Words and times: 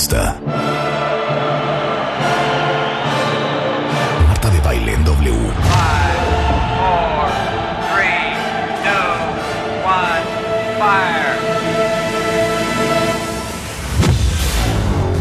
pista. 0.00 0.40
Marta 4.28 4.48
de 4.48 4.60
baile 4.60 4.94
en 4.94 5.04
W. 5.04 5.30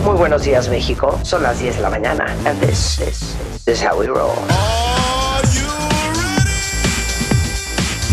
Muy 0.06 0.16
buenos 0.16 0.44
días, 0.44 0.70
México. 0.70 1.20
Son 1.24 1.44
las 1.44 1.60
10 1.60 1.76
de 1.76 1.82
la 1.82 1.90
mañana. 1.90 2.26
And 2.46 2.58
this 2.62 3.00
is, 3.00 3.36
this 3.66 3.80
is 3.80 3.84
how 3.84 4.00
we 4.00 4.08
roll. 4.08 4.32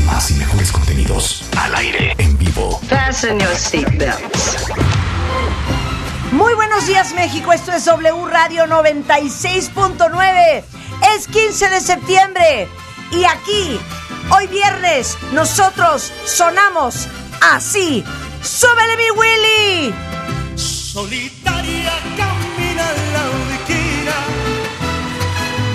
Más 0.05 0.31
y 0.33 0.35
mejores 0.35 0.73
contenidos. 0.73 1.45
Al 1.57 1.77
aire, 1.77 2.15
en 2.19 2.37
vivo. 2.37 2.81
Fasten 2.89 3.39
your 3.39 3.55
seatbelts. 3.55 4.96
Muy 6.37 6.53
buenos 6.55 6.87
días 6.87 7.15
México, 7.15 7.51
esto 7.55 7.73
es 7.73 7.87
W 7.87 8.27
Radio 8.27 8.67
96.9. 8.67 10.63
Es 11.17 11.27
15 11.29 11.71
de 11.71 11.81
septiembre 11.81 12.69
y 13.11 13.25
aquí, 13.25 13.81
hoy 14.29 14.47
viernes, 14.49 15.17
nosotros 15.33 16.13
sonamos 16.27 17.09
así. 17.41 18.05
¡Súbele 18.43 18.99
mi 18.99 19.11
Willy! 19.13 19.95
Solitaria 20.57 21.93
camina 22.19 22.85
la 23.15 23.31
esquina, 23.55 24.17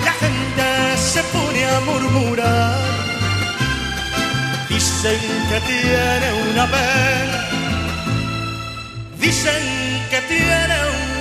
la 0.04 0.12
gente 0.12 0.96
se 0.96 1.24
pone 1.24 1.66
a 1.66 1.80
murmurar. 1.80 2.78
Dicen 4.68 5.18
que 5.48 5.60
tiene 5.66 6.32
una 6.52 6.66
pena, 6.70 7.48
dicen 9.18 9.81
que 10.12 10.20
tiene 10.28 10.76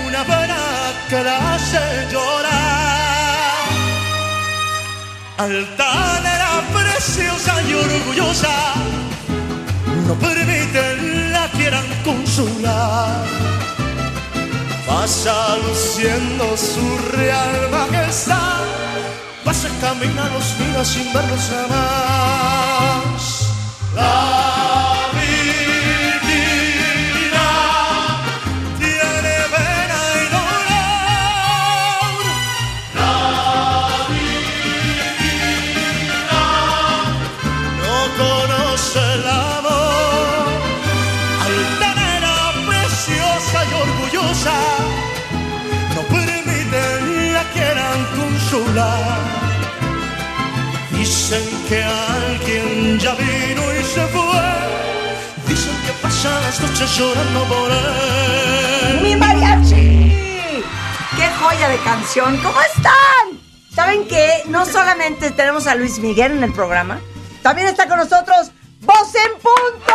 una 0.05 0.22
pena 0.26 0.58
que 1.08 1.23
la 1.23 1.54
hace 1.54 1.80
llorar. 2.11 3.70
Altanera, 5.38 6.52
preciosa 6.73 7.53
y 7.69 7.73
orgullosa, 7.73 8.58
no 10.08 10.14
permiten 10.16 11.31
la 11.31 11.47
quieran 11.56 11.88
consolar. 12.03 13.23
Pasa 14.86 15.56
luciendo 15.66 16.58
su 16.58 16.86
real 17.16 17.69
majestad, 17.72 18.66
pasa 19.45 19.69
camina 19.80 20.23
los 20.34 20.47
días 20.59 20.88
sin 20.89 21.14
verlos 21.14 21.50
jamás. 21.50 23.22
La 23.95 24.31
Dicen 51.32 51.66
que 51.70 51.82
alguien 51.82 53.00
ya 53.00 53.16
vino 53.16 53.62
y 53.80 53.84
se 53.86 54.06
fue. 54.08 54.42
Dicen 55.48 55.74
que 55.86 55.94
pasan 56.02 56.44
las 56.44 56.60
noches 56.60 56.98
llorando 56.98 57.46
por 57.46 57.72
él. 57.72 59.00
¡Mi 59.02 59.16
mariachi! 59.16 60.62
¡Qué 61.16 61.30
joya 61.40 61.70
de 61.70 61.78
canción! 61.86 62.36
¿Cómo 62.44 62.59
están? 62.59 63.40
¿Saben 63.74 64.09
qué? 64.09 64.44
No 64.48 64.66
solamente 64.66 65.32
tenemos 65.32 65.68
a 65.68 65.76
Luis 65.76 66.00
Miguel 66.00 66.34
en 66.34 66.44
el 66.44 66.52
programa, 66.52 67.00
también 67.41 67.68
está 67.68 67.88
con 67.88 68.00
nosotros 68.00 68.52
Voz 68.81 69.16
en 69.16 69.31
Punto. 69.36 69.94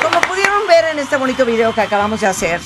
Como 0.00 0.20
pudieron 0.20 0.68
ver 0.68 0.84
en 0.92 1.00
este 1.00 1.16
bonito 1.16 1.44
video 1.44 1.74
que 1.74 1.80
acabamos 1.80 2.20
de 2.20 2.28
hacer, 2.28 2.60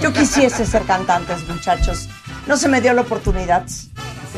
yo 0.00 0.12
quisiese 0.12 0.64
ser 0.64 0.84
cantantes, 0.84 1.48
muchachos. 1.48 2.08
No 2.46 2.56
se 2.56 2.68
me 2.68 2.80
dio 2.80 2.92
la 2.92 3.00
oportunidad. 3.00 3.64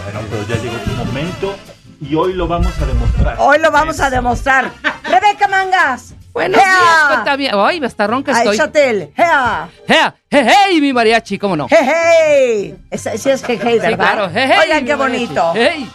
Bueno, 0.05 0.21
pero 0.31 0.43
ya 0.47 0.57
llegó 0.63 0.77
tu 0.79 0.91
momento 1.05 1.57
y 2.01 2.15
hoy 2.15 2.33
lo 2.35 2.47
vamos 2.47 2.73
a 2.81 2.87
demostrar. 2.87 3.37
Hoy 3.39 3.59
lo 3.59 3.71
vamos 3.71 4.01
a 4.01 4.11
demostrar. 4.11 4.71
Rebeca 5.05 5.49
Mangas. 5.49 6.15
Buenos 6.33 6.61
días. 6.61 6.69
Ay, 7.53 7.81
hasta 7.85 8.07
ronca 8.07 8.33
Ay, 8.33 8.39
estoy. 8.39 8.57
Chatel. 8.59 9.13
¡Hea! 9.17 9.69
¡Hey, 9.89 9.97
hey, 10.31 10.47
hey, 10.47 10.81
mi 10.81 10.93
mariachi! 10.93 11.37
¿Cómo 11.39 11.57
no? 11.57 11.67
¡Hey, 11.69 11.79
hey! 11.91 12.77
Esa- 12.91 13.17
Sí 13.17 13.31
es 13.31 13.43
hey, 13.45 13.59
¿verdad? 13.81 13.89
Sí, 13.91 13.97
claro. 13.97 14.31
Hey, 14.33 14.49
hey, 14.53 14.59
Oigan, 14.63 14.85
qué 14.85 14.97
mariachi. 14.97 15.27
bonito. 15.27 15.53
Hey. 15.55 15.91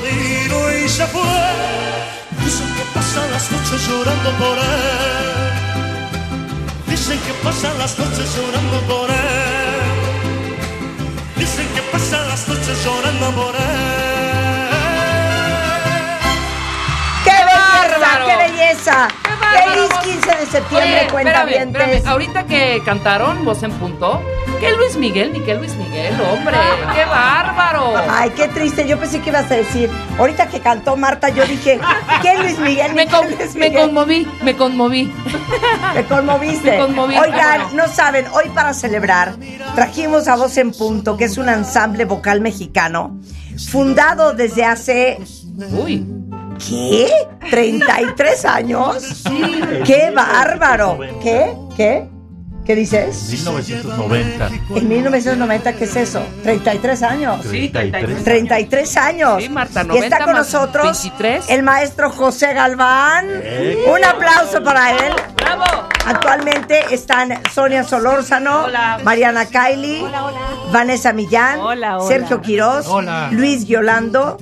Vino 0.00 0.70
y 0.72 0.88
se 0.88 1.06
fue. 1.06 1.22
Dicen 2.44 2.68
que 2.74 2.82
pasan 2.94 3.30
las 3.30 3.50
noches 3.50 3.88
llorando 3.88 4.30
por 4.32 4.58
él. 4.58 5.48
Dicen 6.86 7.18
que 7.20 7.32
pasan 7.44 7.78
las 7.78 7.98
noches 7.98 8.36
llorando 8.36 8.80
por 8.82 9.10
él. 9.10 9.16
Dicen 11.36 11.66
que 11.74 11.82
pasan 11.92 12.28
las 12.28 12.48
noches 12.48 12.84
llorando 12.84 13.30
por 13.32 13.54
él. 13.54 13.60
¡Qué 17.24 17.30
bárbaro! 17.30 18.00
bárbaro! 18.00 18.26
¡Qué 18.26 18.36
belleza! 18.50 19.08
¡Qué 19.22 19.30
bárbaro! 19.40 19.72
¡Feliz 19.72 19.90
15 20.22 20.36
de 20.36 20.46
septiembre, 20.46 21.00
Oye, 21.00 21.10
cuenta 21.10 21.42
espérame, 21.42 21.76
espérame. 21.76 22.06
Ahorita 22.06 22.46
que 22.46 22.82
cantaron 22.84 23.44
Voz 23.44 23.62
en 23.62 23.72
Punto, 23.72 24.22
¿qué 24.60 24.72
Luis 24.76 24.96
Miguel 24.96 25.32
ni 25.32 25.40
qué 25.40 25.54
Luis 25.54 25.74
Miguel, 25.76 26.14
hombre? 26.20 26.56
¡Qué 26.94 27.04
bárbaro! 27.04 27.92
Ay, 28.10 28.30
qué 28.36 28.48
triste. 28.48 28.86
Yo 28.86 28.98
pensé 28.98 29.20
que 29.20 29.30
ibas 29.30 29.50
a 29.50 29.54
decir. 29.56 29.90
Ahorita 30.18 30.46
que 30.48 30.60
cantó 30.60 30.96
Marta, 30.96 31.28
yo 31.28 31.44
dije, 31.46 31.78
¿qué 32.22 32.38
Luis 32.38 32.58
Miguel? 32.58 32.94
Me, 32.94 33.06
con- 33.06 33.26
Luis 33.26 33.54
me 33.54 33.68
Miguel? 33.68 33.86
conmoví, 33.86 34.26
me 34.42 34.56
conmoví. 34.56 35.12
Me 35.94 36.04
conmoviste. 36.04 36.70
Me 36.72 36.78
conmoví, 36.78 37.16
Oigan, 37.18 37.74
no 37.76 37.86
saben, 37.88 38.26
hoy 38.32 38.48
para 38.54 38.74
celebrar 38.74 39.34
trajimos 39.74 40.28
a 40.28 40.36
Voz 40.36 40.56
en 40.58 40.72
Punto, 40.72 41.16
que 41.16 41.24
es 41.24 41.38
un 41.38 41.48
ensamble 41.48 42.04
vocal 42.04 42.40
mexicano, 42.40 43.18
fundado 43.70 44.32
desde 44.32 44.64
hace, 44.64 45.18
Uy. 45.72 46.04
¿qué? 46.68 47.08
¿33 47.50 48.44
años? 48.44 49.24
¡Qué 49.84 50.10
bárbaro! 50.14 50.98
¿Qué? 51.22 51.52
¿Qué? 51.76 52.08
¿Qué 52.68 52.76
dices? 52.76 53.30
1990. 53.30 54.50
En 54.76 54.88
1990, 54.90 55.72
¿qué 55.72 55.84
es 55.84 55.96
eso? 55.96 56.22
33 56.42 57.02
años. 57.02 57.40
Sí, 57.50 57.70
33. 57.70 58.24
33 58.24 58.96
años. 58.98 59.42
Sí, 59.42 59.48
Marta, 59.48 59.80
y 59.90 59.96
está 59.96 60.18
90 60.18 60.18
con 60.18 60.26
más 60.34 60.52
nosotros 60.52 61.02
23. 61.02 61.48
el 61.48 61.62
maestro 61.62 62.10
José 62.10 62.52
Galván. 62.52 63.26
Eh. 63.42 63.86
Un 63.90 64.04
aplauso 64.04 64.62
para 64.62 64.90
él. 64.90 65.14
¡Bravo! 65.36 65.64
Actualmente 66.04 66.84
están 66.90 67.40
Sonia 67.54 67.84
Solórzano, 67.84 68.64
Hola. 68.64 68.98
Mariana 69.02 69.46
Vanessa 70.70 71.14
Millán, 71.14 71.60
Hola, 71.60 71.96
hola. 71.96 72.06
Sergio 72.06 72.42
Quirós, 72.42 72.86
Hola. 72.86 73.30
Luis 73.32 73.64
Giolando, 73.64 74.36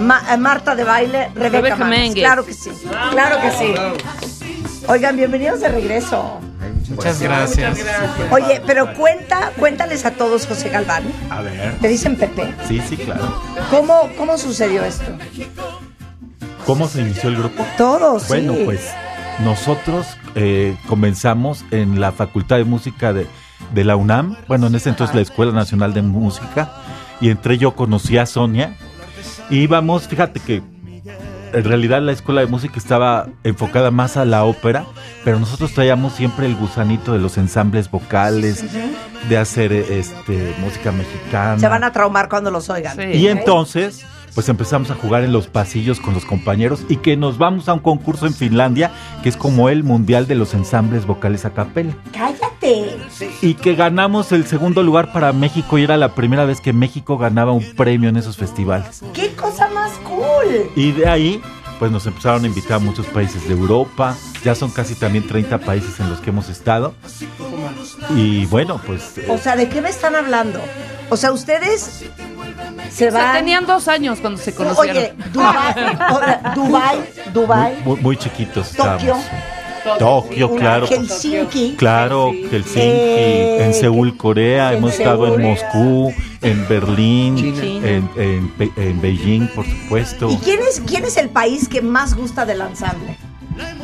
Ma- 0.00 0.22
eh, 0.30 0.36
Marta 0.36 0.74
de 0.74 0.84
Baile, 0.84 1.30
Rebeca, 1.34 1.76
Rebeca. 1.76 2.12
Claro 2.12 2.44
que 2.44 2.52
sí, 2.52 2.70
claro 3.10 3.40
que 3.40 3.50
sí. 3.52 3.74
Oigan, 4.86 5.16
bienvenidos 5.16 5.60
de 5.60 5.68
regreso. 5.70 6.40
Muchas 6.90 7.20
gracias. 7.20 7.78
Oye, 8.30 8.60
pero 8.66 8.92
cuenta, 8.94 9.52
cuéntales 9.58 10.04
a 10.04 10.10
todos, 10.12 10.46
José 10.46 10.68
Galván. 10.70 11.04
A 11.30 11.40
ver. 11.42 11.74
Te 11.80 11.88
dicen 11.88 12.16
Pepe. 12.16 12.52
Sí, 12.68 12.80
sí, 12.88 12.96
claro. 12.96 13.40
¿Cómo, 13.70 14.08
cómo 14.18 14.36
sucedió 14.36 14.84
esto? 14.84 15.04
¿Cómo 16.66 16.88
se 16.88 17.00
inició 17.00 17.28
el 17.30 17.36
grupo? 17.36 17.64
Todos, 17.78 18.28
Bueno, 18.28 18.54
sí. 18.54 18.62
pues 18.64 18.90
nosotros 19.44 20.06
eh, 20.34 20.76
comenzamos 20.88 21.64
en 21.70 22.00
la 22.00 22.12
Facultad 22.12 22.56
de 22.58 22.64
Música 22.64 23.12
de, 23.12 23.26
de 23.74 23.84
la 23.84 23.96
UNAM, 23.96 24.36
bueno, 24.46 24.66
en 24.66 24.74
ese 24.74 24.90
entonces 24.90 25.14
la 25.16 25.22
Escuela 25.22 25.52
Nacional 25.52 25.94
de 25.94 26.02
Música, 26.02 26.72
y 27.20 27.30
entre 27.30 27.58
yo 27.58 27.74
conocí 27.74 28.18
a 28.18 28.26
Sonia, 28.26 28.76
y 29.48 29.58
íbamos, 29.60 30.06
fíjate 30.06 30.38
que 30.40 30.62
en 31.52 31.64
realidad 31.64 32.02
la 32.02 32.12
escuela 32.12 32.40
de 32.40 32.46
música 32.46 32.74
estaba 32.76 33.28
enfocada 33.44 33.90
más 33.90 34.16
a 34.16 34.24
la 34.24 34.44
ópera, 34.44 34.84
pero 35.24 35.38
nosotros 35.38 35.72
traíamos 35.72 36.14
siempre 36.14 36.46
el 36.46 36.56
gusanito 36.56 37.12
de 37.12 37.18
los 37.18 37.38
ensambles 37.38 37.90
vocales, 37.90 38.64
de 39.28 39.36
hacer 39.36 39.72
este 39.72 40.54
música 40.60 40.92
mexicana. 40.92 41.58
Se 41.58 41.68
van 41.68 41.84
a 41.84 41.92
traumar 41.92 42.28
cuando 42.28 42.50
los 42.50 42.70
oigan. 42.70 42.96
Sí. 42.96 43.18
Y 43.18 43.28
entonces, 43.28 44.04
pues 44.34 44.48
empezamos 44.48 44.90
a 44.90 44.94
jugar 44.94 45.24
en 45.24 45.32
los 45.32 45.46
pasillos 45.46 46.00
con 46.00 46.14
los 46.14 46.24
compañeros 46.24 46.84
y 46.88 46.96
que 46.96 47.16
nos 47.16 47.38
vamos 47.38 47.68
a 47.68 47.74
un 47.74 47.80
concurso 47.80 48.26
en 48.26 48.34
Finlandia, 48.34 48.90
que 49.22 49.28
es 49.28 49.36
como 49.36 49.68
el 49.68 49.84
mundial 49.84 50.26
de 50.26 50.34
los 50.34 50.54
ensambles 50.54 51.06
vocales 51.06 51.44
a 51.44 51.50
capela. 51.50 51.94
¡Cállate! 52.12 52.96
Y 53.42 53.54
que 53.54 53.74
ganamos 53.74 54.32
el 54.32 54.46
segundo 54.46 54.82
lugar 54.82 55.12
para 55.12 55.32
México 55.32 55.78
y 55.78 55.84
era 55.84 55.96
la 55.96 56.14
primera 56.14 56.44
vez 56.44 56.60
que 56.60 56.72
México 56.72 57.18
ganaba 57.18 57.52
un 57.52 57.64
premio 57.74 58.08
en 58.08 58.16
esos 58.16 58.36
festivales. 58.36 59.02
¡Qué 59.12 59.32
cosa 59.34 59.49
cool! 60.42 60.70
Y 60.76 60.92
de 60.92 61.08
ahí, 61.08 61.42
pues 61.78 61.90
nos 61.90 62.06
empezaron 62.06 62.44
a 62.44 62.46
invitar 62.46 62.74
a 62.74 62.78
muchos 62.78 63.06
países 63.06 63.46
de 63.46 63.54
Europa. 63.54 64.16
Ya 64.44 64.54
son 64.54 64.70
casi 64.70 64.94
también 64.94 65.26
30 65.26 65.58
países 65.58 65.98
en 66.00 66.08
los 66.10 66.20
que 66.20 66.30
hemos 66.30 66.48
estado. 66.48 66.94
Y 68.16 68.46
bueno, 68.46 68.80
pues 68.86 69.18
eh, 69.18 69.26
O 69.28 69.38
sea, 69.38 69.54
¿de 69.56 69.68
qué 69.68 69.80
me 69.82 69.90
están 69.90 70.14
hablando? 70.16 70.60
O 71.10 71.16
sea, 71.16 71.32
ustedes 71.32 72.04
se 72.90 73.08
O 73.08 73.10
sea, 73.10 73.22
van... 73.24 73.36
tenían 73.36 73.66
dos 73.66 73.86
años 73.88 74.18
cuando 74.20 74.40
se 74.40 74.54
conocieron. 74.54 74.96
Oye, 74.96 75.14
Dubai, 75.32 75.74
o- 76.10 76.54
Dubai, 76.54 76.98
Dubai, 77.34 77.82
muy, 77.84 78.00
muy 78.00 78.16
chiquitos 78.16 78.70
Tokio, 78.72 79.14
estábamos. 79.16 79.24
Tokio, 79.98 80.48
una 80.48 80.60
claro. 80.60 80.86
Helsinki. 80.86 81.74
Claro, 81.76 82.30
Helsinki, 82.32 82.80
Eh, 82.80 83.64
en 83.64 83.74
Seúl, 83.74 84.16
Corea, 84.16 84.72
en 84.72 84.78
hemos 84.78 84.92
estado 84.98 85.34
en. 85.34 85.42
Moscú, 85.42 86.12
en 86.42 86.68
Berlín, 86.68 87.36
China. 87.36 87.88
en, 87.88 88.52
en 88.76 89.00
Beijing, 89.00 89.46
por 89.54 89.66
supuesto. 89.66 90.30
¿Y 90.30 90.36
quién 90.38 90.60
es, 90.68 90.80
quién 90.86 91.04
es 91.04 91.16
el 91.16 91.28
país 91.30 91.68
que 91.68 91.82
más 91.82 92.14
gusta 92.14 92.44
del 92.46 92.60
ensamble? 92.60 93.16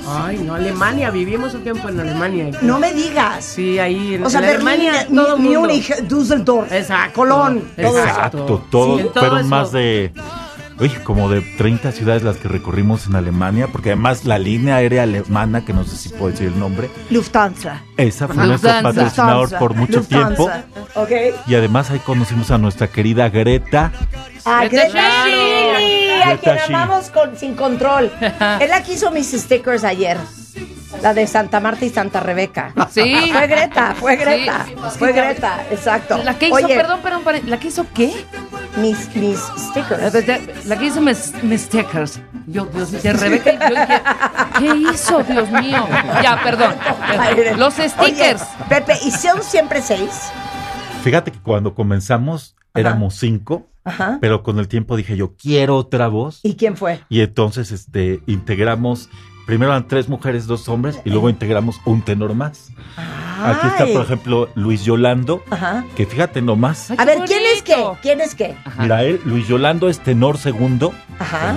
Ay, 0.09 0.39
no, 0.39 0.55
Alemania, 0.55 1.11
vivimos 1.11 1.53
un 1.55 1.63
tiempo 1.63 1.89
en 1.89 2.01
Alemania. 2.01 2.51
No 2.63 2.79
me 2.79 2.95
digas. 2.95 3.45
Sí, 3.45 3.79
ahí 3.79 4.15
en, 4.15 4.25
O 4.25 4.31
sea, 4.31 4.41
en 4.41 4.47
Alemania, 4.57 5.07
todo 5.13 5.37
mundo. 5.37 5.61
Múnich, 5.61 5.95
Düsseldorf, 6.03 6.73
Exacto. 6.73 7.13
Colón, 7.21 7.63
todo. 7.77 7.99
Exacto, 7.99 8.65
todo, 8.71 8.95
Sí, 8.97 9.01
en 9.03 9.07
todo 9.09 9.21
fueron 9.21 9.39
eso. 9.41 9.49
más 9.49 9.73
de, 9.73 10.13
uy, 10.79 10.91
como 11.05 11.29
de 11.29 11.41
30 11.41 11.93
ciudades 11.93 12.23
las 12.23 12.37
que 12.37 12.49
recorrimos 12.49 13.07
en 13.07 13.17
Alemania, 13.17 13.69
porque 13.71 13.91
además 13.91 14.25
la 14.25 14.39
línea 14.39 14.77
aérea 14.77 15.05
alemana, 15.05 15.65
que 15.65 15.73
no 15.73 15.85
sé 15.85 15.97
si 15.97 16.09
puedo 16.11 16.31
decir 16.31 16.49
el 16.49 16.59
nombre, 16.59 16.91
Lufthansa. 17.11 17.83
esa 17.97 18.27
fue 18.29 18.37
nuestro 18.47 18.71
Lufthansa. 18.71 18.83
patrocinador 18.83 19.41
Lufthansa, 19.43 19.59
por 19.59 19.75
mucho 19.75 19.99
Lufthansa, 19.99 20.27
tiempo. 20.27 20.51
¿Ok? 20.95 21.11
Y 21.47 21.55
además 21.55 21.91
ahí 21.91 21.99
conocimos 22.01 22.51
a 22.51 22.59
nuestra 22.59 22.89
querida 22.89 23.29
Greta. 23.29 23.93
Ah, 24.45 24.65
Greta 24.65 24.89
Greta 24.89 25.97
a 26.27 26.37
quien 26.39 26.59
amamos 26.59 27.11
con, 27.11 27.37
sin 27.37 27.55
control. 27.55 28.11
Es 28.61 28.69
la 28.71 28.83
que 28.83 28.95
hizo 28.95 29.11
mis 29.11 29.31
stickers 29.31 29.85
ayer. 29.85 30.19
La 31.03 31.13
de 31.13 31.27
Santa 31.27 31.61
Marta 31.61 31.85
y 31.85 31.91
Santa 31.91 32.21
Rebeca. 32.21 32.73
Sí. 32.91 33.31
Fue 33.33 33.47
Greta, 33.47 33.95
fue 33.95 34.17
Greta. 34.17 34.65
Sí. 34.67 34.75
Fue 34.99 35.13
Greta, 35.13 35.65
exacto. 35.71 36.19
La 36.25 36.39
que 36.39 36.47
hizo, 36.47 36.55
Oye, 36.55 36.75
perdón, 36.75 37.01
perdón, 37.03 37.23
¿la 37.47 37.59
que 37.59 37.69
hizo 37.69 37.87
qué? 37.93 38.13
Mis, 38.77 39.15
mis 39.17 39.39
stickers. 39.59 40.67
La 40.67 40.79
que 40.79 40.85
hizo 40.87 41.01
mis, 41.01 41.33
mis 41.43 41.63
stickers. 41.63 42.21
Yo, 42.47 42.67
Dios 42.67 42.93
mío, 42.93 43.01
de 43.03 43.13
Rebeca, 43.13 43.53
yo 43.53 43.75
dije, 43.75 44.03
¿qué 44.59 44.77
hizo, 44.93 45.23
Dios 45.25 45.51
mío? 45.51 45.87
Ya, 46.23 46.41
perdón. 46.43 46.75
Los 47.59 47.75
stickers. 47.75 48.43
Oye, 48.43 48.67
Pepe, 48.69 48.95
¿y 49.05 49.11
son 49.11 49.43
siempre 49.43 49.83
seis? 49.83 50.11
Fíjate 51.03 51.31
que 51.33 51.41
cuando 51.41 51.75
comenzamos 51.75 52.57
éramos 52.75 53.15
cinco, 53.15 53.69
Ajá. 53.85 54.19
pero 54.21 54.43
con 54.43 54.59
el 54.59 54.69
tiempo 54.69 54.97
dije 54.97 55.17
yo 55.17 55.35
quiero 55.37 55.77
otra 55.77 56.09
voz. 56.09 56.41
¿Y 56.43 56.57
quién 56.57 56.77
fue? 56.77 57.01
Y 57.09 57.21
entonces 57.21 57.73
este 57.73 58.21
integramos, 58.27 59.09
primero 59.47 59.71
eran 59.73 59.87
tres 59.89 60.09
mujeres, 60.09 60.47
dos 60.47 60.69
hombres, 60.69 61.01
y 61.05 61.11
luego 61.11 61.31
integramos 61.31 61.81
un 61.87 62.03
tenor 62.03 62.35
más. 62.35 62.71
Aquí 63.43 63.67
está, 63.69 63.87
por 63.87 64.03
ejemplo, 64.03 64.49
Luis 64.55 64.85
Yolando, 64.85 65.43
Ajá. 65.51 65.85
que 65.95 66.05
fíjate 66.07 66.43
nomás. 66.43 66.91
Ay, 66.91 66.97
A 67.01 67.05
ver, 67.05 67.19
¿quién 67.27 67.43
es 67.55 67.63
qué? 67.63 67.85
¿Quién 68.03 68.21
es 68.21 68.35
qué? 68.35 68.57
Ajá. 68.65 68.83
Mira, 68.83 69.05
él, 69.05 69.21
Luis 69.25 69.47
Yolando 69.47 69.89
es 69.89 70.01
tenor 70.01 70.39
segundo. 70.39 70.93
Ajá. 71.19 71.57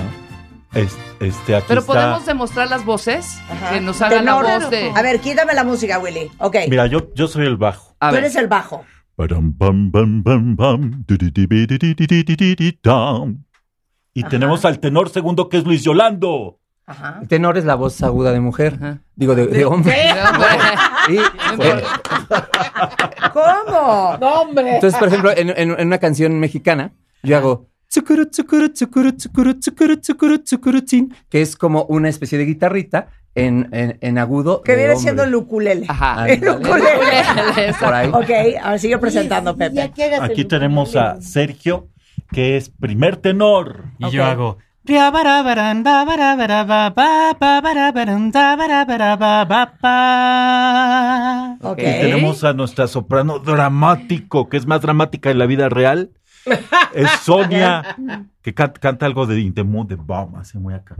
Es- 0.72 0.96
este, 1.18 1.56
aquí 1.56 1.64
Pero 1.68 1.80
está- 1.80 1.92
podemos 1.92 2.26
demostrar 2.26 2.70
las 2.70 2.84
voces 2.84 3.38
Ajá. 3.50 3.70
que 3.72 3.80
nos 3.80 4.00
hagan 4.00 4.24
la 4.24 4.40
Tenor. 4.40 4.60
voz 4.62 4.70
de. 4.70 4.92
A 4.94 5.02
ver, 5.02 5.20
quítame 5.20 5.52
la 5.54 5.64
música, 5.64 5.98
Willy. 5.98 6.30
Ok. 6.38 6.56
Mira, 6.68 6.86
yo, 6.86 7.12
yo 7.14 7.26
soy 7.26 7.44
el 7.46 7.56
bajo. 7.56 7.96
A 7.98 8.10
Tú 8.10 8.14
ver. 8.14 8.24
eres 8.24 8.36
el 8.36 8.46
bajo. 8.46 8.84
Y 14.14 14.22
tenemos 14.24 14.64
al 14.64 14.78
tenor 14.80 15.08
segundo 15.10 15.48
que 15.48 15.58
es 15.58 15.64
Luis 15.64 15.82
Yolando. 15.82 16.59
Ajá. 16.86 17.18
El 17.22 17.28
tenor 17.28 17.56
es 17.58 17.64
la 17.64 17.74
voz 17.76 18.02
aguda 18.02 18.32
de 18.32 18.40
mujer. 18.40 18.74
Ajá. 18.80 18.98
Digo, 19.14 19.34
de, 19.34 19.46
de 19.46 19.64
hombre. 19.64 19.94
Eh, 21.08 21.18
¿Cómo? 23.32 24.18
entonces, 24.66 24.98
por 24.98 25.08
ejemplo, 25.08 25.30
en, 25.36 25.50
en- 25.50 25.78
en 25.78 25.86
una 25.86 25.98
canción 25.98 26.38
mexicana, 26.38 26.92
yo 27.22 27.36
hago 27.36 27.68
que 31.30 31.42
es 31.42 31.56
como 31.56 31.84
una 31.84 32.08
especie 32.08 32.38
de 32.38 32.44
guitarrita 32.44 33.08
en, 33.34 33.68
en, 33.72 33.98
en 34.00 34.18
agudo. 34.18 34.62
Que 34.62 34.74
viene 34.74 34.90
hombre. 34.90 35.02
siendo 35.02 35.22
el 35.24 35.34
ukulele. 35.34 35.86
Ajá. 35.88 36.28
El 36.28 36.48
ukulele. 36.48 37.74
Por 37.80 37.94
ahí. 37.94 38.08
Ok, 38.08 38.30
ahora 38.62 38.78
sigue 38.78 38.98
presentando, 38.98 39.56
Pepe. 39.56 39.92
Aquí 40.20 40.44
tenemos 40.44 40.94
a 40.96 41.20
Sergio, 41.20 41.88
que 42.32 42.56
es 42.56 42.68
primer 42.68 43.16
tenor. 43.16 43.84
Y 43.98 44.10
yo 44.10 44.24
hago. 44.24 44.58
Ok. 51.62 51.78
Y 51.78 51.82
tenemos 51.82 52.42
a 52.44 52.52
nuestra 52.54 52.86
soprano 52.88 53.38
dramático, 53.38 54.48
que 54.48 54.56
es 54.56 54.66
más 54.66 54.80
dramática 54.80 55.30
en 55.30 55.38
la 55.38 55.46
vida 55.46 55.68
real. 55.68 56.10
Es 56.94 57.10
Sonia, 57.22 57.96
que 58.42 58.54
can- 58.54 58.72
canta 58.80 59.04
algo 59.06 59.26
de 59.26 59.40
In 59.40 59.52
the 59.54 59.62
Mood 59.64 59.86
de 59.88 59.96
Bomb, 59.96 60.36
así 60.36 60.56
muy 60.58 60.72
acá. 60.74 60.96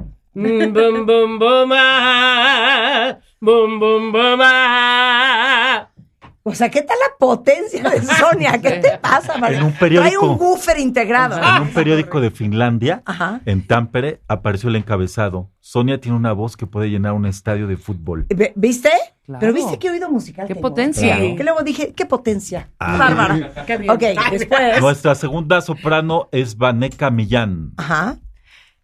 O 6.42 6.54
sea, 6.54 6.70
¿qué 6.70 6.81
tal 6.82 6.96
la 6.98 7.16
potencia 7.19 7.82
de 7.90 8.00
Sonia? 8.02 8.58
¿Qué 8.60 8.70
te 8.72 8.96
pasa, 8.98 9.37
María? 9.37 9.58
En 9.58 9.64
un 9.64 9.72
periódico. 9.72 10.16
Trae 10.19 10.31
un 10.31 10.40
woofer 10.40 10.78
integrado. 10.78 11.37
En 11.38 11.62
un 11.62 11.69
periódico 11.69 12.20
de 12.20 12.31
Finlandia, 12.31 13.02
Ajá. 13.04 13.40
en 13.44 13.66
Tampere, 13.66 14.22
apareció 14.26 14.70
el 14.70 14.76
encabezado. 14.76 15.50
Sonia 15.60 16.00
tiene 16.00 16.16
una 16.16 16.32
voz 16.32 16.56
que 16.56 16.66
puede 16.66 16.88
llenar 16.88 17.12
un 17.12 17.26
estadio 17.26 17.66
de 17.66 17.76
fútbol. 17.76 18.26
¿Viste? 18.56 18.90
Claro. 19.26 19.40
Pero 19.40 19.52
viste 19.52 19.78
qué 19.78 19.90
oído 19.90 20.10
musical. 20.10 20.46
Qué 20.48 20.54
tengo? 20.54 20.66
potencia. 20.69 21.16
Que 21.19 21.44
luego 21.44 21.62
dije, 21.62 21.92
qué 21.94 22.06
potencia. 22.06 22.70
Ah. 22.78 22.96
Bárbara. 22.96 23.64
Qué 23.66 23.76
bien. 23.76 23.90
Ok, 23.90 24.02
después. 24.30 24.80
Nuestra 24.80 25.14
segunda 25.14 25.61
soprano 25.61 26.28
es 26.32 26.56
Vaneca 26.56 27.11
Millán. 27.11 27.73
Ajá. 27.76 28.16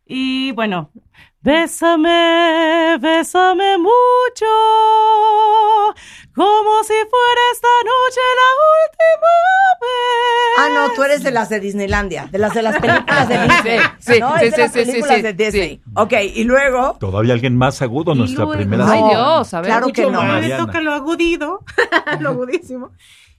Y 0.05 0.53
bueno, 0.53 0.91
bésame, 1.47 2.99
bésame 3.01 3.79
mucho, 3.79 4.53
como 6.35 6.83
si 6.83 6.93
fuera 7.13 7.43
esta 7.53 7.69
noche 7.85 8.21
la 8.41 8.51
última 8.75 9.33
vez. 9.81 10.59
Ah, 10.59 10.69
no, 10.75 10.93
tú 10.95 11.05
eres 11.05 11.23
de 11.23 11.31
las 11.31 11.49
de 11.49 11.61
Disneylandia, 11.61 12.27
de 12.33 12.39
las 12.39 12.53
de 12.53 12.63
las 12.63 12.79
películas 12.81 13.29
de 13.29 13.39
Disney. 13.43 13.79
Sí, 14.01 14.13
sí, 14.15 14.21
no, 14.21 14.37
sí, 14.39 14.45
es 14.47 14.51
de 14.51 14.57
sí, 14.57 14.61
las 14.61 14.73
sí, 14.73 14.79
sí, 14.81 14.87
películas 14.91 15.17
sí, 15.17 15.23
de 15.23 15.33
Disney. 15.35 15.69
sí. 15.77 15.91
Ok, 15.95 16.13
y 16.35 16.43
luego. 16.45 16.97
Todavía 16.99 17.35
alguien 17.35 17.57
más 17.57 17.81
agudo, 17.81 18.15
nuestra 18.17 18.45
luego- 18.45 18.59
primera 18.59 18.91
Ay, 18.91 19.01
No, 19.03 19.09
Dios, 19.11 19.55
a 19.55 19.61
ver. 19.61 19.67
Claro 19.71 19.87
que 19.93 20.11
no. 20.11 20.23
Me 20.25 20.51
toca 20.51 20.81
lo 20.81 20.93
agudido, 20.95 21.61
lo 22.21 22.31
agudísimo. 22.31 22.91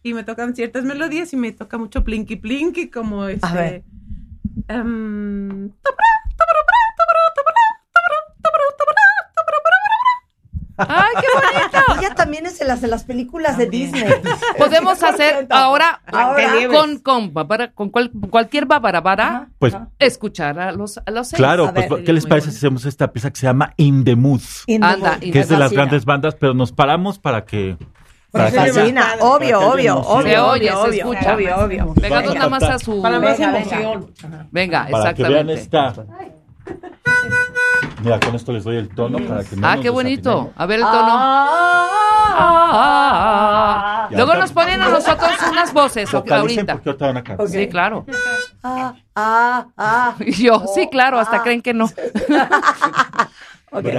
Y 0.02 0.14
me 0.14 0.24
tocan 0.24 0.56
ciertas 0.56 0.86
melodías 0.86 1.34
y 1.34 1.36
me 1.36 1.52
toca 1.52 1.78
mucho 1.78 2.06
plinky 2.06 2.38
plinky, 2.38 2.90
como 2.90 3.26
este. 3.28 3.46
A 3.46 3.54
ver. 3.54 3.84
em, 4.70 5.72
Ay, 10.78 11.14
qué 11.20 11.28
bonito. 11.34 11.78
Ella 12.02 12.16
también 12.16 12.46
es 12.46 12.60
de 12.60 12.66
las 12.66 12.82
de 12.82 12.88
las 12.88 13.04
películas 13.04 13.58
de 13.58 13.68
Disney. 13.68 14.06
Podemos 14.58 15.02
hacer 15.04 15.48
ahora, 15.50 16.02
Ahora. 16.06 16.52
con, 16.72 17.00
con, 17.00 17.34
babara- 17.34 17.72
con 17.74 17.90
cual- 17.90 18.12
cualquier 18.30 18.66
babarabara 18.66 19.50
Pues 19.60 19.76
escuchar 20.00 20.60
a 20.60 20.72
los, 20.72 20.98
a 21.00 21.10
los 21.12 21.32
claro, 21.32 21.68
A 21.68 21.74
pues, 21.74 21.90
ver. 21.90 22.04
¿qué 22.04 22.14
les 22.14 22.26
parece 22.26 22.52
si 22.52 22.58
hacemos 22.58 22.86
esta 22.86 23.12
pieza 23.12 23.30
que 23.32 23.38
se 23.38 23.48
llama 23.48 23.74
In 23.78 24.04
the 24.04 24.16
Mood? 24.16 24.42
In 24.68 24.82
the 24.82 24.88
Anda, 24.88 25.18
in 25.22 25.32
Que 25.34 25.40
es 25.40 25.50
de 25.50 25.58
las 25.58 25.72
grandes 25.72 26.06
bandas, 26.06 26.36
pero 26.36 26.54
nos 26.54 26.72
paramos 26.72 27.20
para 27.20 27.44
que... 27.46 27.78
Que- 28.34 28.52
fascina. 28.52 29.16
Obvio, 29.22 29.60
obvio, 29.62 29.98
obvio, 30.00 30.22
Se 30.22 30.40
oye, 30.40 30.40
obvio, 30.40 30.72
se 30.72 30.78
obvio, 30.90 31.14
escucha. 31.14 31.34
obvio, 31.34 31.56
obvio. 31.58 31.94
Pegados 31.96 32.36
nada 32.36 32.50
más 32.50 32.64
a 32.64 32.78
su. 32.78 33.02
Para 33.02 33.20
más 33.20 33.40
Venga, 33.40 33.52
venga. 33.54 33.80
emoción. 33.82 34.14
Venga, 34.52 34.88
Para 34.92 35.14
que 35.16 35.24
vean 35.24 35.50
exactamente. 35.50 36.04
esta... 36.04 37.47
Mira, 38.08 38.20
con 38.22 38.36
esto 38.36 38.54
les 38.54 38.64
doy 38.64 38.78
el 38.78 38.88
tono 38.88 39.18
para 39.20 39.44
que 39.44 39.58
no 39.58 39.68
Ah, 39.68 39.76
nos 39.76 39.84
qué 39.84 39.90
bonito. 39.90 40.30
desafinemos. 40.30 40.62
A 40.62 40.66
ver 40.66 40.80
el 40.80 40.86
tono. 40.86 41.10
Ah. 42.40 44.08
Ya 44.10 44.16
Luego 44.18 44.32
está. 44.32 44.42
nos 44.44 44.52
ponen 44.54 44.82
a 44.82 44.88
nosotros 44.88 45.32
unas 45.52 45.74
voces 45.74 46.10
Vocalicen 46.10 46.40
ahorita. 46.70 46.74
porque 46.76 46.90
ahorita 46.90 47.06
van 47.08 47.18
a 47.18 47.24
cantar. 47.26 47.48
Sí, 47.50 47.68
claro. 47.68 48.06
ah, 48.64 48.94
ah, 49.14 49.66
ah. 49.78 50.16
Y 50.20 50.32
yo, 50.46 50.64
sí, 50.74 50.88
claro, 50.90 51.20
hasta 51.20 51.36
ah. 51.38 51.44
creen 51.44 51.62
que 51.62 51.74
no. 51.74 51.90
Okay. 53.70 53.94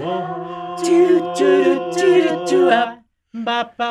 Do 0.00 0.06
do 0.80 1.20
do 1.36 1.92
do 1.92 2.08
do 2.24 2.44
do 2.46 2.70
up. 2.70 3.04
Ba 3.34 3.70
ba. 3.76 3.90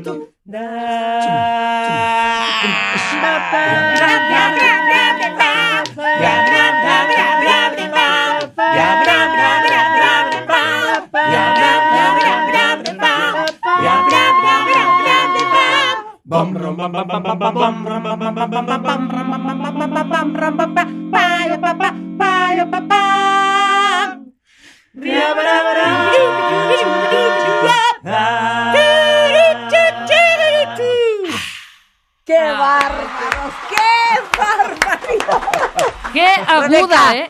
do 0.00 0.28
bum 16.26 16.52
bum 16.52 16.76
bum 16.76 16.92
bum 16.92 17.08
bum 17.08 17.22
bum 17.22 17.38
bum 17.38 17.84
bum 17.84 18.08
bum 18.10 18.34
bum 18.34 18.66
bum 18.66 18.82
bum 18.82 19.15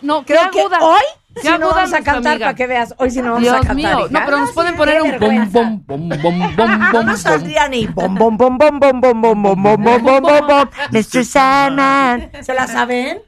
No, 0.07 0.25
creo 0.25 0.51
que 0.51 0.61
aguda. 0.61 0.79
hoy 0.81 1.03
sí 1.43 1.49
no 1.59 1.69
vamos 1.69 1.93
a 1.93 2.03
cantar 2.03 2.33
amiga. 2.33 2.47
para 2.47 2.55
que 2.55 2.67
veas. 2.67 2.95
Hoy 2.99 3.11
sí 3.11 3.21
no 3.21 3.33
vamos 3.33 3.49
a 3.49 3.61
cantar. 3.61 3.75
mío. 3.77 4.07
No, 4.11 4.21
pero 4.25 4.39
nos 4.39 4.53
pueden 4.53 4.77
poner 4.77 5.03
un 5.03 5.19
bom, 5.19 5.51
bom, 5.53 5.83
bom, 5.87 6.09
bom, 6.09 6.57
bom, 6.57 6.79
No 6.79 6.93
bom, 6.93 7.07
nos 7.07 7.23
bom. 7.23 7.33
saldría 7.33 7.69
ni 7.69 7.87
bom, 7.87 8.15
bom, 8.15 8.37
bom, 8.37 8.57
bom, 8.59 8.79
bom, 8.79 9.01
bom, 9.01 9.21
bom, 9.21 9.43
bom, 9.43 9.53
bom, 9.53 9.83
bom, 9.83 10.03
bom, 10.03 10.23
bom, 10.23 10.47
bom. 10.47 10.71
Mr. 10.93 11.25
Sandman. 11.25 12.31
¿Se 12.43 12.55
la 12.55 12.67
saben? 12.67 13.21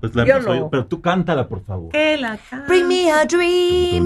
Pues 0.00 0.14
la 0.14 0.24
Yo 0.26 0.40
no. 0.40 0.50
oído, 0.50 0.70
pero 0.70 0.86
tú 0.86 1.00
cántala, 1.00 1.48
por 1.48 1.64
favor. 1.64 1.92
Que 1.92 2.16
la 2.16 2.38
Bring 2.66 2.88
me 2.88 3.10
a 3.10 3.24
dream. 3.24 4.04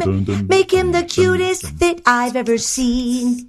Make 0.49 0.73
him 0.73 0.92
the 0.92 1.04
cutest 1.07 1.78
that 1.78 1.97
I've 2.07 2.37
ever 2.37 2.59
seen. 2.59 3.49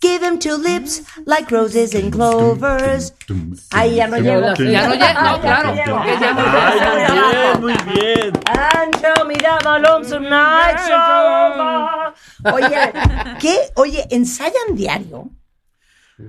Give 0.00 0.22
him 0.22 0.38
two 0.38 0.56
lips 0.56 1.02
like 1.26 1.50
roses 1.50 1.94
and 1.94 2.12
clovers. 2.12 3.12
Ahí 3.72 3.96
ya 3.96 4.06
no 4.06 4.16
llego. 4.18 4.54
Ya 4.56 4.86
no 4.88 4.94
llega, 4.94 5.22
no, 5.22 5.40
claro, 5.40 5.68
porque 5.68 6.18
ya 6.20 6.32
no 6.32 6.42
Ay, 6.52 7.60
muy 7.60 7.74
bien, 7.74 7.84
muy 7.86 7.94
bien. 7.94 8.32
And 8.46 8.94
show 9.00 9.24
me 9.26 9.34
that 9.36 9.64
my 9.64 9.78
lonesome 9.78 10.28
night's 10.28 10.88
over. 10.88 12.14
Oye, 12.54 12.92
¿qué? 13.40 13.56
Oye, 13.76 14.06
¿ensayan 14.10 14.74
diario? 14.76 15.30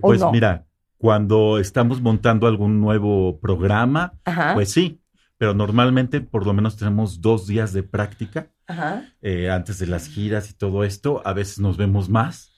¿O 0.01 0.07
Pues 0.07 0.19
no? 0.19 0.31
mira, 0.31 0.65
cuando 1.13 1.59
estamos 1.59 1.99
montando 2.01 2.47
algún 2.47 2.79
nuevo 2.79 3.37
programa, 3.41 4.13
Ajá. 4.23 4.53
pues 4.53 4.71
sí, 4.71 5.01
pero 5.37 5.53
normalmente 5.53 6.21
por 6.21 6.45
lo 6.45 6.53
menos 6.53 6.77
tenemos 6.77 7.19
dos 7.19 7.45
días 7.45 7.73
de 7.73 7.83
práctica 7.83 8.47
Ajá. 8.67 9.03
eh, 9.21 9.49
antes 9.51 9.79
de 9.79 9.87
las 9.87 10.07
giras 10.07 10.49
y 10.49 10.53
todo 10.53 10.85
esto. 10.85 11.21
A 11.25 11.33
veces 11.33 11.59
nos 11.59 11.75
vemos 11.75 12.07
más, 12.07 12.53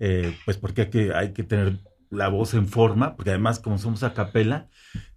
eh, 0.00 0.36
pues 0.44 0.56
porque 0.56 0.80
hay 0.82 0.90
que, 0.90 1.14
hay 1.14 1.32
que 1.32 1.44
tener 1.44 1.78
la 2.10 2.26
voz 2.26 2.54
en 2.54 2.66
forma, 2.66 3.14
porque 3.14 3.30
además 3.30 3.60
como 3.60 3.78
somos 3.78 4.02
a 4.02 4.12
capela, 4.12 4.66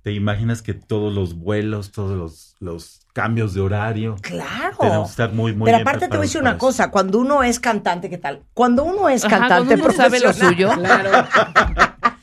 te 0.04 0.12
imaginas 0.12 0.62
que 0.62 0.76
todos 0.76 1.12
los 1.12 1.34
vuelos, 1.34 1.92
todos 1.92 2.16
los, 2.16 2.56
los 2.60 3.00
cambios 3.12 3.56
de 3.56 3.62
horario, 3.62 4.18
Claro. 4.22 4.78
tenemos 4.80 5.08
que 5.08 5.12
estar 5.14 5.34
muy, 5.34 5.54
muy 5.56 5.66
Pero 5.66 5.78
bien 5.80 5.88
aparte 5.88 6.06
te 6.08 6.16
voy 6.16 6.26
a 6.26 6.28
decir 6.28 6.42
una 6.42 6.60
cosa, 6.60 6.92
cuando 6.92 7.18
uno 7.18 7.42
es 7.42 7.60
cantante, 7.60 8.08
¿qué 8.08 8.20
tal? 8.20 8.44
Cuando 8.54 8.84
uno 8.84 9.10
es 9.10 9.26
Ajá, 9.26 9.40
cantante 9.40 9.74
uno 9.74 9.92
sabe 9.94 10.20
lo 10.20 10.26
profesional- 10.32 10.54
suyo. 10.54 10.70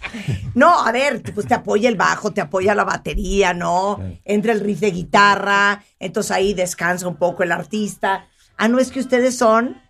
No, 0.54 0.84
a 0.86 0.92
ver, 0.92 1.22
pues 1.34 1.46
te 1.46 1.54
apoya 1.54 1.88
el 1.88 1.96
bajo, 1.96 2.32
te 2.32 2.40
apoya 2.40 2.74
la 2.74 2.84
batería, 2.84 3.54
¿no? 3.54 4.00
Entra 4.24 4.52
el 4.52 4.60
riff 4.60 4.80
de 4.80 4.90
guitarra, 4.90 5.82
entonces 5.98 6.30
ahí 6.32 6.54
descansa 6.54 7.08
un 7.08 7.16
poco 7.16 7.42
el 7.42 7.52
artista. 7.52 8.26
Ah, 8.56 8.68
no 8.68 8.78
es 8.78 8.90
que 8.90 9.00
ustedes 9.00 9.36
son 9.36 9.82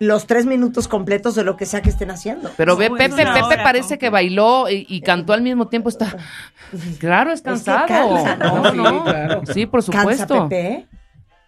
los 0.00 0.26
tres 0.26 0.44
minutos 0.44 0.88
completos 0.88 1.34
de 1.34 1.44
lo 1.44 1.56
que 1.56 1.66
sea 1.66 1.80
que 1.80 1.88
estén 1.90 2.10
haciendo. 2.10 2.50
Pero 2.56 2.76
ve, 2.76 2.90
Pepe, 2.90 3.14
Pepe 3.24 3.40
hora, 3.42 3.62
parece 3.62 3.96
que 3.98 4.10
bailó 4.10 4.68
y, 4.68 4.84
y 4.88 5.00
cantó 5.00 5.32
al 5.32 5.42
mismo 5.42 5.68
tiempo. 5.68 5.88
Está. 5.88 6.16
Claro, 6.98 7.30
es 7.32 7.40
que 7.40 7.50
cansado. 7.50 7.86
cansa, 7.86 8.36
¿no? 8.36 8.72
No, 8.72 9.04
Sí, 9.04 9.10
claro. 9.10 9.42
Sí, 9.52 9.66
por 9.66 9.84
¿Cansa, 9.84 10.00
supuesto. 10.00 10.48
Pepe? 10.48 10.88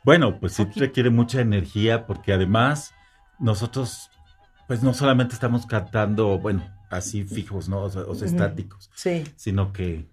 Bueno, 0.05 0.39
pues 0.39 0.53
sí 0.53 0.65
requiere 0.77 1.11
mucha 1.11 1.41
energía 1.41 2.07
porque 2.07 2.33
además 2.33 2.95
nosotros, 3.41 4.11
pues 4.69 4.83
no 4.85 4.95
solamente 4.95 5.35
estamos 5.35 5.67
cantando, 5.67 6.39
bueno, 6.39 6.63
así 6.91 7.25
fijos, 7.25 7.69
¿no? 7.69 7.83
O 7.83 7.91
sea, 7.91 8.03
o 8.03 8.15
sea, 8.15 8.27
estáticos, 8.29 8.91
Sí. 8.95 9.25
sino 9.37 9.73
que 9.73 10.07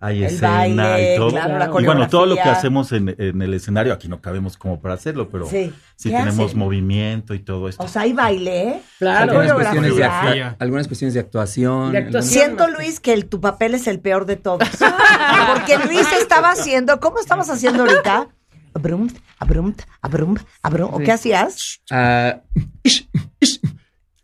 hay 0.00 0.18
El 0.18 0.24
escena 0.32 0.50
baile, 0.58 1.14
y 1.14 1.16
todo. 1.16 1.30
claro, 1.30 1.58
la 1.58 1.64
y 1.82 1.84
bueno, 1.84 2.08
todo 2.08 2.24
lo 2.26 2.36
que 2.36 2.42
hacemos 2.42 2.92
en, 2.92 3.16
en 3.18 3.42
el 3.42 3.52
escenario, 3.52 3.92
aquí 3.92 4.06
no 4.06 4.20
cabemos 4.20 4.56
como 4.56 4.80
para 4.80 4.94
hacerlo, 4.94 5.28
pero 5.28 5.46
Sí. 5.46 5.72
sí, 5.96 6.10
¿Qué 6.10 6.16
tenemos 6.16 6.46
hacen? 6.50 6.58
movimiento 6.60 7.34
y 7.34 7.40
todo 7.40 7.68
esto. 7.68 7.82
O 7.82 7.88
sea, 7.88 8.02
hay 8.02 8.12
baile. 8.12 8.80
Claro. 9.00 9.32
Algunas 9.40 9.52
cuestiones, 9.54 9.96
de 9.96 10.54
algunas 10.60 10.86
cuestiones 10.86 11.14
de 11.14 11.20
actuación. 11.20 11.90
De 11.90 11.98
actuación. 11.98 12.32
Siento, 12.32 12.68
Luis, 12.68 13.00
que 13.00 13.12
el- 13.12 13.26
tu 13.26 13.40
papel 13.40 13.74
es 13.74 13.88
el 13.88 13.98
peor 13.98 14.24
de 14.26 14.36
todos. 14.36 14.68
Porque 15.52 15.78
Luis 15.84 16.06
estaba 16.20 16.50
haciendo, 16.52 17.00
¿cómo 17.00 17.18
estabas 17.18 17.50
haciendo 17.50 17.82
ahorita? 17.82 18.28
Abrum, 18.74 19.08
abrum, 19.40 19.74
abrum, 20.00 20.36
abrum. 20.62 20.94
¿O 20.94 20.98
qué 21.00 21.10
hacías? 21.10 21.80
Ah, 21.90 22.42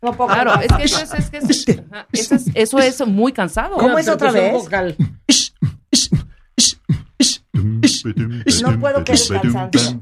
No 0.05 0.13
puedo 0.15 0.29
Claro, 0.29 0.53
es 0.61 0.71
que 0.71 0.83
eso 0.83 1.01
es, 1.01 1.13
es 1.13 1.29
que 1.31 1.37
es- 1.37 1.79
ajá, 1.91 2.07
eso 2.13 2.35
es, 2.35 2.45
eso 2.53 2.79
es 2.79 3.07
muy 3.09 3.33
cansado. 3.33 3.75
¿Cómo 3.77 3.97
es 3.97 4.07
otra 4.07 4.31
vez? 4.31 4.53
vocal. 4.53 4.95
No 7.55 8.79
puedo 8.79 9.03
que 9.03 9.13
el 9.13 9.19
cansancio. 9.41 10.01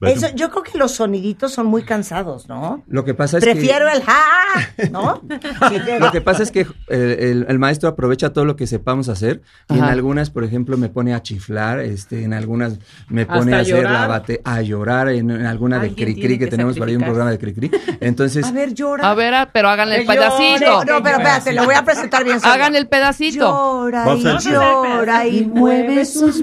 Eso, 0.00 0.28
yo 0.34 0.50
creo 0.50 0.62
que 0.62 0.78
los 0.78 0.92
soniditos 0.92 1.52
son 1.52 1.66
muy 1.66 1.82
cansados, 1.82 2.48
¿no? 2.48 2.82
lo 2.88 3.04
que 3.04 3.14
pasa 3.14 3.38
es 3.38 3.44
Prefiero 3.44 3.86
que... 3.86 3.96
el 3.96 4.02
ja, 4.02 4.90
¿no? 4.90 5.22
Lo 6.00 6.10
que 6.12 6.20
pasa 6.20 6.42
es 6.42 6.50
que 6.50 6.66
el, 6.88 7.00
el- 7.00 7.46
el 7.48 7.58
maestro 7.58 7.88
aprovecha 7.88 8.32
todo 8.32 8.44
lo 8.44 8.56
que 8.56 8.66
sepamos 8.66 9.08
hacer 9.08 9.42
y 9.68 9.74
en 9.78 9.84
algunas, 9.84 10.30
por 10.30 10.44
ejemplo, 10.44 10.76
me 10.76 10.88
pone 10.88 11.14
a 11.14 11.22
chiflar, 11.22 11.80
este, 11.80 12.24
en 12.24 12.32
algunas 12.32 12.78
me 13.08 13.26
pone 13.26 13.54
Hasta 13.54 13.56
a 13.56 13.60
hacer 13.60 13.74
la 13.84 13.90
llorar. 13.90 14.08
bate, 14.08 14.40
a 14.44 14.62
llorar, 14.62 15.08
en, 15.10 15.30
en 15.30 15.46
alguna 15.46 15.78
de 15.78 15.94
cri 15.94 16.14
cri 16.14 16.38
que, 16.38 16.38
que 16.40 16.46
tenemos 16.46 16.76
por 16.78 16.88
ahí 16.88 16.96
un 16.96 17.02
programa 17.02 17.30
de 17.30 17.38
cri 17.38 17.54
cri. 17.54 17.70
Entonces, 18.00 18.44
A 18.44 18.52
ver, 18.52 18.74
llora. 18.74 19.10
A 19.10 19.14
ver, 19.14 19.48
pero 19.52 19.68
háganle 19.68 20.00
el 20.00 20.06
pedacito. 20.06 20.84
no, 20.84 21.02
pero 21.02 21.18
espérate, 21.18 21.52
lo 21.52 21.64
voy 21.64 21.74
a 21.74 21.84
presentar 21.84 22.24
bien. 22.24 22.38
Hagan 22.42 22.74
el 22.76 22.88
pedacito. 22.88 23.40
Llora 23.90 24.14
y 24.16 24.22
llora 24.50 25.26
y 25.26 25.44
mueve 25.46 26.04
sus 26.04 26.42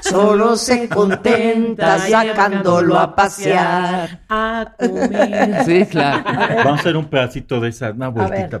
solo 0.00 0.56
se 0.56 0.88
contenta 0.88 1.98
sacándolo 1.98 2.98
a 2.98 3.14
pasear. 3.14 4.20
A 4.28 4.72
comer. 4.78 5.64
Sí, 5.64 5.86
claro. 5.86 6.24
Vamos 6.64 6.78
a 6.78 6.80
hacer 6.80 6.96
un 6.96 7.06
pedacito 7.06 7.60
de 7.60 7.68
esa, 7.68 7.90
una 7.90 8.08
vueltita. 8.08 8.60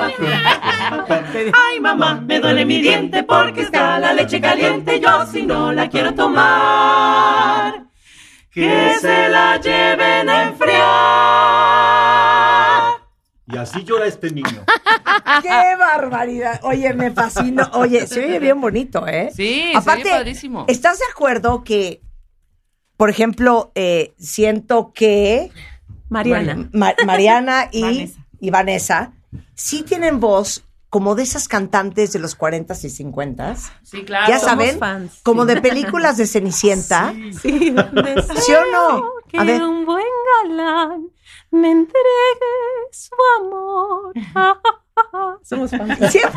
Ay, 0.00 1.80
mamá, 1.80 2.20
me 2.26 2.40
duele 2.40 2.64
mi 2.64 2.80
diente 2.80 3.22
porque 3.24 3.62
está 3.62 3.98
la 3.98 4.12
leche 4.12 4.40
caliente. 4.40 5.00
Yo 5.00 5.26
si 5.26 5.42
no 5.42 5.72
la 5.72 5.88
quiero 5.88 6.14
tomar, 6.14 7.84
que 8.52 8.94
se 9.00 9.28
la 9.28 9.60
lleven 9.60 10.28
a 10.28 10.42
enfriar. 10.44 10.78
Y 13.50 13.56
así 13.56 13.82
llora 13.84 14.06
este 14.06 14.30
niño. 14.30 14.64
¡Qué 15.42 15.76
barbaridad! 15.78 16.60
Oye, 16.62 16.92
me 16.92 17.10
fascina. 17.10 17.70
Oye, 17.74 18.06
se 18.06 18.24
oye 18.24 18.38
bien 18.38 18.60
bonito, 18.60 19.06
¿eh? 19.06 19.30
Sí, 19.34 19.72
Aparte, 19.74 20.02
se 20.02 20.08
oye 20.08 20.16
padrísimo. 20.18 20.64
¿estás 20.68 20.98
de 20.98 21.06
acuerdo 21.10 21.64
que, 21.64 22.02
por 22.98 23.08
ejemplo, 23.08 23.72
eh, 23.74 24.12
siento 24.18 24.92
que 24.92 25.50
Mariana. 26.10 26.68
Ma- 26.72 26.94
Mariana 27.06 27.68
y 27.72 27.82
Vanessa. 27.82 28.20
y 28.40 28.50
Vanessa 28.50 29.12
sí 29.54 29.82
tienen 29.82 30.20
voz 30.20 30.64
como 30.90 31.14
de 31.14 31.22
esas 31.22 31.48
cantantes 31.48 32.12
de 32.12 32.18
los 32.18 32.38
40s 32.38 32.84
y 32.84 33.04
50s? 33.04 33.70
Sí, 33.82 34.04
claro. 34.04 34.28
ya 34.28 34.38
somos 34.38 34.66
saben, 34.66 34.78
fans, 34.78 35.20
como 35.22 35.42
sí. 35.42 35.54
de 35.54 35.60
películas 35.60 36.16
de 36.16 36.26
Cenicienta. 36.26 37.12
Sí, 37.42 37.74
¿Sí 38.40 38.52
o 38.52 38.72
no? 38.72 39.04
Que 39.28 39.38
A 39.38 39.44
ver. 39.44 39.62
un 39.62 39.84
buen 39.84 40.04
galán 40.42 41.10
me 41.50 41.70
entregue 41.70 41.98
su 42.92 43.14
amor. 43.40 44.12
Somos 45.42 45.70
fans. 45.70 45.98
100%. 46.00 46.32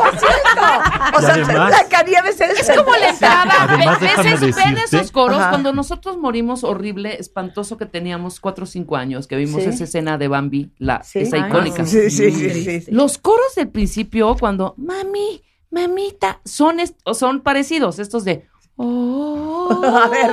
O 1.18 1.22
sea, 1.22 1.34
además- 1.34 1.68
Blancanieves 1.70 2.40
es, 2.42 2.70
Es 2.70 2.78
como 2.78 2.96
le 2.96 3.10
entraba. 3.10 3.52
Además, 3.62 4.00
Ve- 4.00 4.08
déjame 4.08 4.30
¿Ves, 4.32 4.40
ven 4.42 4.52
decirte- 4.76 4.84
esos 4.98 5.12
coros? 5.12 5.38
Ajá. 5.40 5.50
Cuando 5.50 5.74
nosotros 5.74 6.18
morimos 6.18 6.64
horrible, 6.64 7.18
espantoso 7.20 7.78
que 7.78 7.86
teníamos 7.86 8.40
cuatro 8.40 8.64
o 8.64 8.68
cinco 8.68 8.96
años, 8.96 9.28
que 9.28 9.36
vimos 9.36 9.64
Sí. 9.64 9.70
esa 9.70 9.84
escena 9.86 10.18
de 10.18 10.28
Bambi, 10.28 10.72
la, 10.78 11.04
Sí. 11.04 11.20
esa 11.20 11.38
Ay, 11.38 11.44
icónica. 11.50 11.86
Sí, 11.86 12.10
sí, 12.10 12.32
sí, 12.32 12.82
sí. 12.82 12.92
Los 12.92 13.18
coros 13.18 13.56
del 13.56 13.70
principio, 13.70 14.36
cuando 14.40 14.74
mami, 14.78 15.44
mamita, 15.70 16.40
son, 16.46 16.80
est- 16.80 17.00
o 17.06 17.14
son 17.14 17.42
parecidos, 17.42 18.00
estos 18.00 18.24
de. 18.24 18.48
"Oh". 18.78 19.70
A 19.84 20.08
ver, 20.08 20.32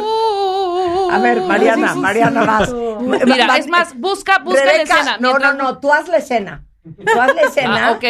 a 1.10 1.18
ver, 1.20 1.40
Mariana, 1.42 1.94
Mariana 1.94 2.44
más. 2.44 2.72
Mira, 2.72 3.46
Ma- 3.46 3.56
es 3.58 3.66
más, 3.68 3.98
busca, 3.98 4.38
busca 4.40 4.64
la 4.64 4.72
Rebeca, 4.72 4.94
escena. 4.94 5.16
No, 5.18 5.32
no, 5.32 5.38
mientras- 5.38 5.56
no, 5.56 5.78
tú 5.78 5.92
haz 5.92 6.08
la 6.08 6.18
escena. 6.18 6.64
Tú 6.96 7.20
haz 7.20 7.34
la 7.34 7.42
escena. 7.42 7.88
Ah, 7.88 7.92
ok. 7.92 8.04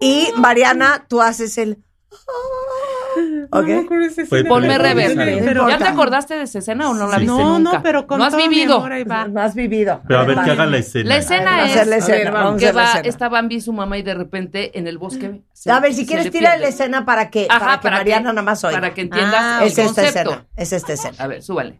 Y 0.00 0.28
Mariana, 0.36 1.04
tú 1.08 1.20
haces 1.22 1.56
el. 1.58 1.78
¿Ok? 3.50 3.66
Fue- 4.28 4.44
Ponme 4.44 4.78
rever. 4.78 5.14
pero- 5.44 5.68
¿Ya 5.68 5.78
te 5.78 5.84
acordaste 5.84 6.34
de 6.34 6.42
esa 6.44 6.60
escena 6.60 6.88
o 6.90 6.94
no 6.94 7.06
la 7.08 7.16
Sí. 7.18 7.20
viste 7.22 7.36
No, 7.38 7.58
nunca? 7.58 7.72
no, 7.78 7.82
pero 7.82 8.06
con 8.06 8.18
No 8.18 8.24
has 8.24 8.32
todo 8.32 8.40
mi 8.42 8.48
vivido. 8.48 8.76
amor 8.78 8.92
ahí 8.92 9.04
va. 9.04 9.28
No 9.28 9.40
has 9.42 9.54
vivido. 9.54 10.00
Pero 10.06 10.20
a 10.20 10.24
ver, 10.24 10.38
que 10.42 10.50
haga 10.50 10.66
la 10.66 10.78
escena. 10.78 11.08
La 11.10 11.16
escena 11.18 11.44
vamos 11.50 11.62
a 11.62 11.66
es 11.66 11.72
hacer 11.76 11.86
la 11.88 11.96
escena, 11.96 12.30
vamos 12.30 12.54
a 12.54 12.58
que 12.58 12.64
hacer 12.66 12.74
la 12.74 12.82
va, 12.82 12.88
escena. 12.88 13.08
está 13.08 13.28
Bambi 13.28 13.54
y 13.56 13.60
su 13.60 13.72
mamá 13.72 13.98
y 13.98 14.02
de 14.02 14.14
repente 14.14 14.78
en 14.78 14.86
el 14.86 14.98
bosque. 14.98 15.42
se- 15.52 15.70
A 15.70 15.80
ver, 15.80 15.92
si 15.92 16.00
se 16.00 16.06
quieres, 16.06 16.24
le 16.26 16.30
tira 16.30 16.56
la 16.56 16.68
escena 16.68 17.04
para 17.04 17.30
que, 17.30 17.46
Ajá, 17.50 17.60
para 17.60 17.80
que 17.80 17.90
Mariana 17.90 18.32
nada 18.32 18.42
más 18.42 18.64
oiga. 18.64 18.80
Para 18.80 18.94
que 18.94 19.02
entiendas 19.02 19.40
Ah, 19.42 19.58
el 19.62 19.66
es 19.68 19.78
esta 19.78 19.84
concepto. 20.02 20.30
escena. 20.30 20.46
Es 20.56 20.72
esta 20.72 20.92
escena. 20.94 21.16
A 21.18 21.26
ver, 21.26 21.42
súbale. 21.42 21.78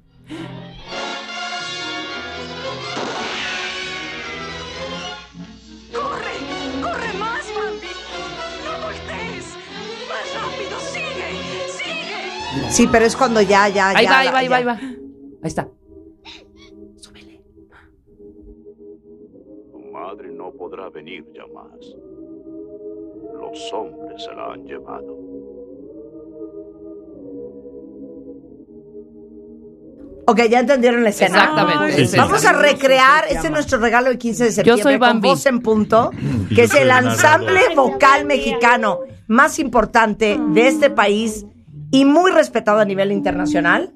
Sí, 12.70 12.88
pero 12.90 13.04
es 13.04 13.16
cuando 13.16 13.40
ya, 13.40 13.68
ya, 13.68 13.90
Ahí 13.90 14.04
ya. 14.04 14.10
va, 14.10 14.18
ahí 14.18 14.28
va, 14.28 14.38
ahí 14.38 14.48
va, 14.48 14.56
ahí 14.56 14.64
va. 14.64 14.72
Ahí 14.72 15.48
está. 15.48 15.68
Tu 19.72 19.78
madre 19.92 20.30
no 20.32 20.52
podrá 20.52 20.88
venir 20.90 21.24
ya 21.34 21.46
más. 21.52 21.78
Los 23.40 23.72
hombres 23.72 24.22
se 24.24 24.32
la 24.34 24.52
han 24.52 24.64
llevado. 24.64 25.18
Ok, 30.24 30.40
ya 30.48 30.60
entendieron 30.60 31.02
la 31.02 31.10
escena. 31.10 31.36
Exactamente. 31.36 31.96
Sí, 31.96 32.06
sí, 32.06 32.16
Vamos 32.16 32.40
sí. 32.42 32.46
a 32.46 32.52
recrear, 32.52 33.24
este 33.28 33.48
es 33.48 33.50
nuestro 33.50 33.78
regalo 33.80 34.08
del 34.08 34.18
15 34.18 34.44
de 34.44 34.52
septiembre. 34.52 34.82
soy 34.82 34.92
con 34.94 35.00
Bambi. 35.00 35.28
Voz 35.28 35.46
en 35.46 35.60
Punto, 35.60 36.10
que 36.48 36.54
yo 36.54 36.62
es 36.62 36.70
soy 36.70 36.82
el 36.82 36.90
ensamble 36.90 37.60
vocal 37.74 38.24
mexicano 38.24 39.00
más 39.26 39.58
importante 39.58 40.38
de 40.50 40.68
este 40.68 40.90
país 40.90 41.44
y 41.92 42.04
muy 42.04 42.32
respetado 42.32 42.80
a 42.80 42.84
nivel 42.84 43.12
internacional. 43.12 43.92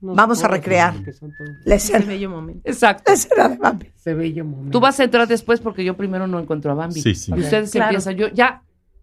Vamos 0.00 0.42
a 0.44 0.48
recrear 0.48 0.94
la 1.64 1.74
Ese 1.74 1.98
bello 1.98 2.30
momento. 2.30 2.60
Exacto. 2.64 3.02
la 3.06 3.12
escena 3.14 3.48
de 3.50 3.56
Bambi. 3.56 3.90
Tú 4.70 4.80
vas 4.80 4.98
a 5.00 5.04
entrar 5.04 5.26
después 5.28 5.60
porque 5.60 5.84
yo 5.84 5.94
primero 5.96 6.26
no 6.26 6.38
encuentro 6.38 6.72
a 6.72 6.74
Bambi. 6.74 7.00
Sí, 7.00 7.14
sí. 7.14 7.32
Y 7.34 7.40
ustedes 7.40 7.70
Claro. 7.70 7.90
empiezan. 7.90 8.14
Yo 8.16 8.28
ya, 8.28 8.62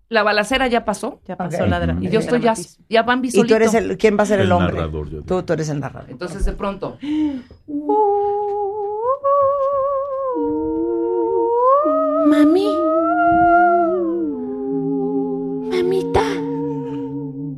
la 0.09 0.23
balacera 0.23 0.67
ya 0.67 0.83
pasó. 0.85 1.19
Ya 1.27 1.35
pasó 1.37 1.63
Ok. 1.63 1.69
la 1.69 1.79
dra- 1.85 1.97
Y 2.03 2.09
yo 2.09 2.19
estoy 2.19 2.41
ya, 2.41 2.53
ya 2.89 3.03
Bambi 3.03 3.27
Y 3.29 3.31
solito. 3.31 3.47
tú 3.49 3.55
eres 3.55 3.73
el, 3.73 3.97
¿quién 3.97 4.17
va 4.17 4.23
a 4.23 4.25
ser 4.27 4.39
el, 4.41 4.47
El 4.47 4.51
hombre? 4.51 4.73
narrador, 4.75 5.05
yo 5.09 5.21
digo. 5.21 5.23
Tú, 5.25 5.43
tú 5.43 5.53
eres 5.53 5.69
el 5.69 5.79
narrador. 5.79 6.09
Entonces 6.11 6.45
de 6.45 6.53
pronto. 6.53 6.97
Mami. 12.27 12.67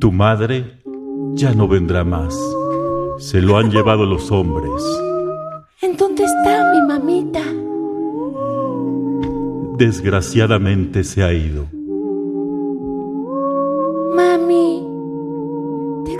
Tu 0.04 0.12
madre 0.12 0.82
ya 1.32 1.54
no 1.54 1.66
vendrá 1.66 2.04
más. 2.04 2.38
Se 3.16 3.40
lo 3.40 3.56
han 3.56 3.70
llevado 3.70 4.04
los 4.04 4.30
hombres. 4.30 4.70
¿En 5.80 5.96
dónde 5.96 6.24
está 6.24 6.74
mi 6.74 6.86
mamita? 6.86 7.40
Desgraciadamente 9.78 11.04
se 11.04 11.22
ha 11.22 11.32
ido. 11.32 11.68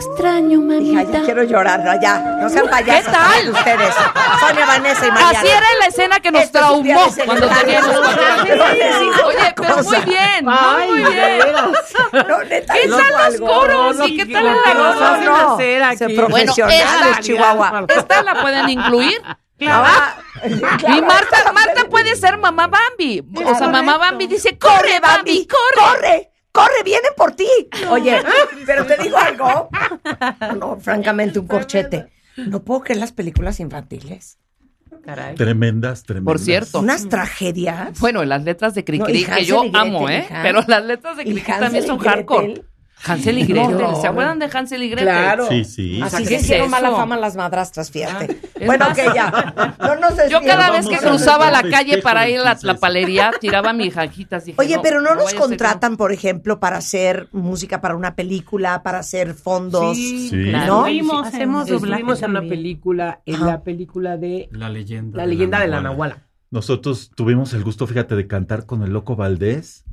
Extraño, 0.06 0.60
Hija, 0.80 1.02
ya 1.04 1.22
quiero 1.22 1.42
llorar, 1.44 1.80
no, 1.80 2.00
ya, 2.00 2.18
no 2.18 2.48
sean 2.48 2.68
payasas. 2.68 3.04
¿Qué 3.06 3.10
tal? 3.10 3.48
Ustedes, 3.50 3.94
Sonia, 4.40 4.66
Vanessa 4.66 5.06
y 5.06 5.10
Mariana. 5.10 5.38
Así 5.38 5.48
era 5.48 5.66
la 5.80 5.86
escena 5.86 6.20
que 6.20 6.30
nos 6.30 6.42
Esto 6.42 6.58
es 6.58 6.70
un 6.70 6.82
día 6.82 6.94
traumó 6.94 7.24
cuando 7.24 7.48
teníamos. 7.48 7.96
Oye, 9.24 9.54
pero 9.56 9.82
muy 9.82 9.96
bien, 10.00 10.44
muy, 10.44 10.54
Ay, 10.56 10.90
muy 10.90 11.02
de 11.02 11.10
bien. 11.10 12.28
No, 12.28 12.44
neta, 12.44 12.74
¿Qué 12.74 12.88
tal 12.88 13.32
los 13.32 13.40
coros? 13.50 13.96
No, 13.96 14.06
¿Y 14.06 14.16
qué 14.16 14.26
tal 14.26 14.44
la 14.44 14.74
no, 14.74 14.84
voz? 14.84 15.20
no? 15.24 15.56
Se 15.56 16.14
profesionales, 16.14 17.20
Chihuahua. 17.20 17.86
Esta 17.88 18.22
la 18.22 18.40
pueden 18.40 18.68
incluir. 18.68 19.22
Ah, 19.66 20.16
Y 20.88 21.00
Marta, 21.00 21.52
Marta 21.52 21.84
puede 21.88 22.16
ser 22.16 22.38
mamá 22.38 22.66
Bambi. 22.66 23.22
O 23.44 23.54
sea, 23.54 23.68
mamá 23.68 23.98
Bambi 23.98 24.26
dice, 24.26 24.58
corre, 24.58 25.00
Bambi, 25.00 25.46
corre. 25.46 25.96
corre, 25.96 26.33
corre, 26.54 26.82
vienen 26.84 27.10
por 27.16 27.32
ti. 27.32 27.48
Oye, 27.90 28.22
pero 28.66 28.86
te 28.86 28.96
digo 29.02 29.16
algo. 29.18 29.68
No, 30.58 30.78
francamente, 30.78 31.38
un 31.38 31.46
corchete. 31.46 32.06
No 32.36 32.62
puedo 32.62 32.80
creer 32.82 33.00
las 33.00 33.12
películas 33.12 33.60
infantiles. 33.60 34.38
Tremendas, 35.36 36.04
tremendas. 36.04 36.24
Por 36.32 36.38
cierto. 36.38 36.80
Unas 36.80 37.08
tragedias. 37.08 37.98
Bueno, 38.00 38.24
las 38.24 38.42
letras 38.44 38.74
de 38.74 38.84
Cricri, 38.84 39.24
que 39.24 39.44
yo 39.44 39.62
Gretel, 39.62 39.80
amo, 39.80 40.08
¿eh? 40.08 40.24
hija. 40.26 40.40
Pero 40.42 40.60
las 40.66 40.84
letras 40.84 41.16
de 41.16 41.24
Cricri 41.24 41.42
también 41.42 41.86
son 41.86 41.98
Gretel. 41.98 42.14
hardcore. 42.14 42.64
Hansel 43.06 43.38
y 43.38 43.44
Gretel. 43.44 43.78
No, 43.78 44.00
¿Se 44.00 44.06
acuerdan 44.06 44.38
de 44.38 44.48
Hansel 44.52 44.82
y 44.82 44.88
Gretel? 44.88 45.08
Claro. 45.08 45.46
Sí, 45.48 45.64
sí. 45.64 46.00
Así 46.02 46.18
¿qué 46.18 46.26
se 46.26 46.34
es 46.36 46.42
hicieron 46.42 46.70
mala 46.70 46.90
fama 46.90 47.16
las 47.16 47.36
madrastras, 47.36 47.90
fíjate. 47.90 48.40
Es 48.54 48.66
Bueno, 48.66 48.86
más, 48.86 48.96
que 48.96 49.04
ya. 49.14 49.74
No 49.78 49.96
nos 49.96 50.30
Yo 50.30 50.40
cada 50.42 50.70
vez 50.70 50.86
que 50.86 50.98
cruzaba 50.98 51.50
la 51.50 51.62
calle 51.62 52.00
para 52.02 52.28
ir 52.28 52.40
a 52.40 52.56
la, 52.62 52.74
palería, 52.74 53.32
tiraba 53.40 53.72
mis 53.72 53.92
jajitas. 53.92 54.44
Dije, 54.44 54.60
Oye, 54.60 54.78
pero 54.82 55.00
no 55.00 55.14
nos 55.14 55.34
contratan, 55.34 55.96
por 55.96 56.12
ejemplo, 56.12 56.60
para 56.60 56.78
hacer 56.78 57.28
música 57.32 57.80
para 57.80 57.96
una 57.96 58.14
película, 58.14 58.82
para 58.82 58.98
hacer 59.00 59.34
fondos. 59.34 59.96
Sí. 59.96 60.30
¿No? 60.32 60.86
Estuvimos 60.86 61.26
Hacemos 61.26 61.70
Estuvimos 61.70 62.22
en 62.22 62.30
una 62.30 62.40
película, 62.42 63.20
en 63.26 63.36
Ajá. 63.36 63.46
la 63.46 63.62
película 63.62 64.16
de 64.16 64.48
La 64.52 64.68
leyenda. 64.68 65.18
La 65.18 65.26
leyenda 65.26 65.60
de 65.60 65.68
la 65.68 65.80
Nahuala. 65.80 66.18
Nosotros 66.50 67.10
tuvimos 67.14 67.52
el 67.52 67.64
gusto, 67.64 67.86
fíjate, 67.86 68.14
de 68.14 68.26
cantar 68.26 68.66
con 68.66 68.82
el 68.82 68.90
Loco 68.92 69.16
Valdés. 69.16 69.84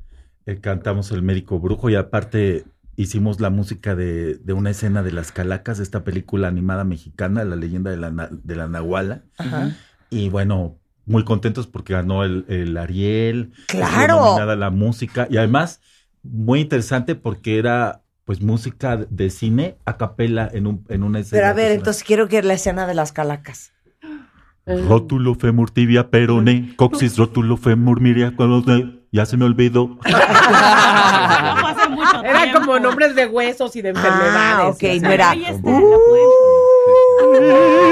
eh, 0.46 0.60
cantamos 0.60 1.12
El 1.12 1.22
Médico 1.24 1.60
Brujo 1.60 1.90
y 1.90 1.96
aparte 1.96 2.66
hicimos 2.96 3.40
la 3.40 3.50
música 3.50 3.96
de, 3.96 4.36
de 4.36 4.54
una 4.54 4.70
escena 4.72 5.02
de 5.04 5.12
Las 5.12 5.32
Calacas, 5.32 5.78
de 5.78 5.84
esta 5.84 6.04
película 6.04 6.48
animada 6.48 6.84
mexicana, 6.84 7.44
La 7.44 7.56
leyenda 7.56 7.92
de 7.92 7.98
la, 7.98 8.12
na- 8.12 8.30
de 8.32 8.56
la 8.56 8.68
Nahuala. 8.68 9.24
Ajá. 9.38 9.76
Y 10.10 10.30
bueno, 10.30 10.78
muy 11.06 11.24
contentos 11.24 11.68
porque 11.68 11.94
ganó 11.94 12.24
el, 12.24 12.46
el 12.48 12.78
Ariel. 12.78 13.54
¡Claro! 13.68 14.18
nominada 14.26 14.56
la 14.56 14.70
música. 14.70 15.28
Y 15.30 15.38
además, 15.38 15.82
muy 16.24 16.60
interesante 16.62 17.16
porque 17.16 17.58
era 17.58 18.02
pues 18.26 18.42
música 18.42 18.98
de 19.10 19.30
cine 19.30 19.78
a 19.86 19.98
capela 19.98 20.50
en, 20.54 20.68
un, 20.68 20.86
en 20.90 21.04
una 21.04 21.20
escena. 21.20 21.40
Pero 21.42 21.50
a 21.52 21.54
ver, 21.54 21.72
entonces 21.72 22.04
quiero 22.04 22.28
que 22.28 22.42
la 22.44 22.54
escena 22.54 22.86
de 22.88 22.94
las 22.94 23.12
calacas. 23.12 23.72
Rótulo 24.66 25.34
femur 25.36 25.72
tibia 25.72 26.12
peroné, 26.12 26.76
coxis 26.78 27.18
rótulo 27.18 27.58
femur 27.58 28.00
miria, 28.00 28.36
cuando 28.36 28.64
ya 29.12 29.26
se 29.26 29.36
me 29.36 29.44
olvidó. 29.46 29.98
Era 32.24 32.52
como 32.54 32.80
nombres 32.80 33.16
de 33.16 33.26
huesos 33.28 33.76
y 33.76 33.82
de 33.82 33.90
enfermedades. 33.90 34.34
Ah, 34.36 34.68
ok, 34.68 34.84
no 35.02 35.12
era. 35.12 35.34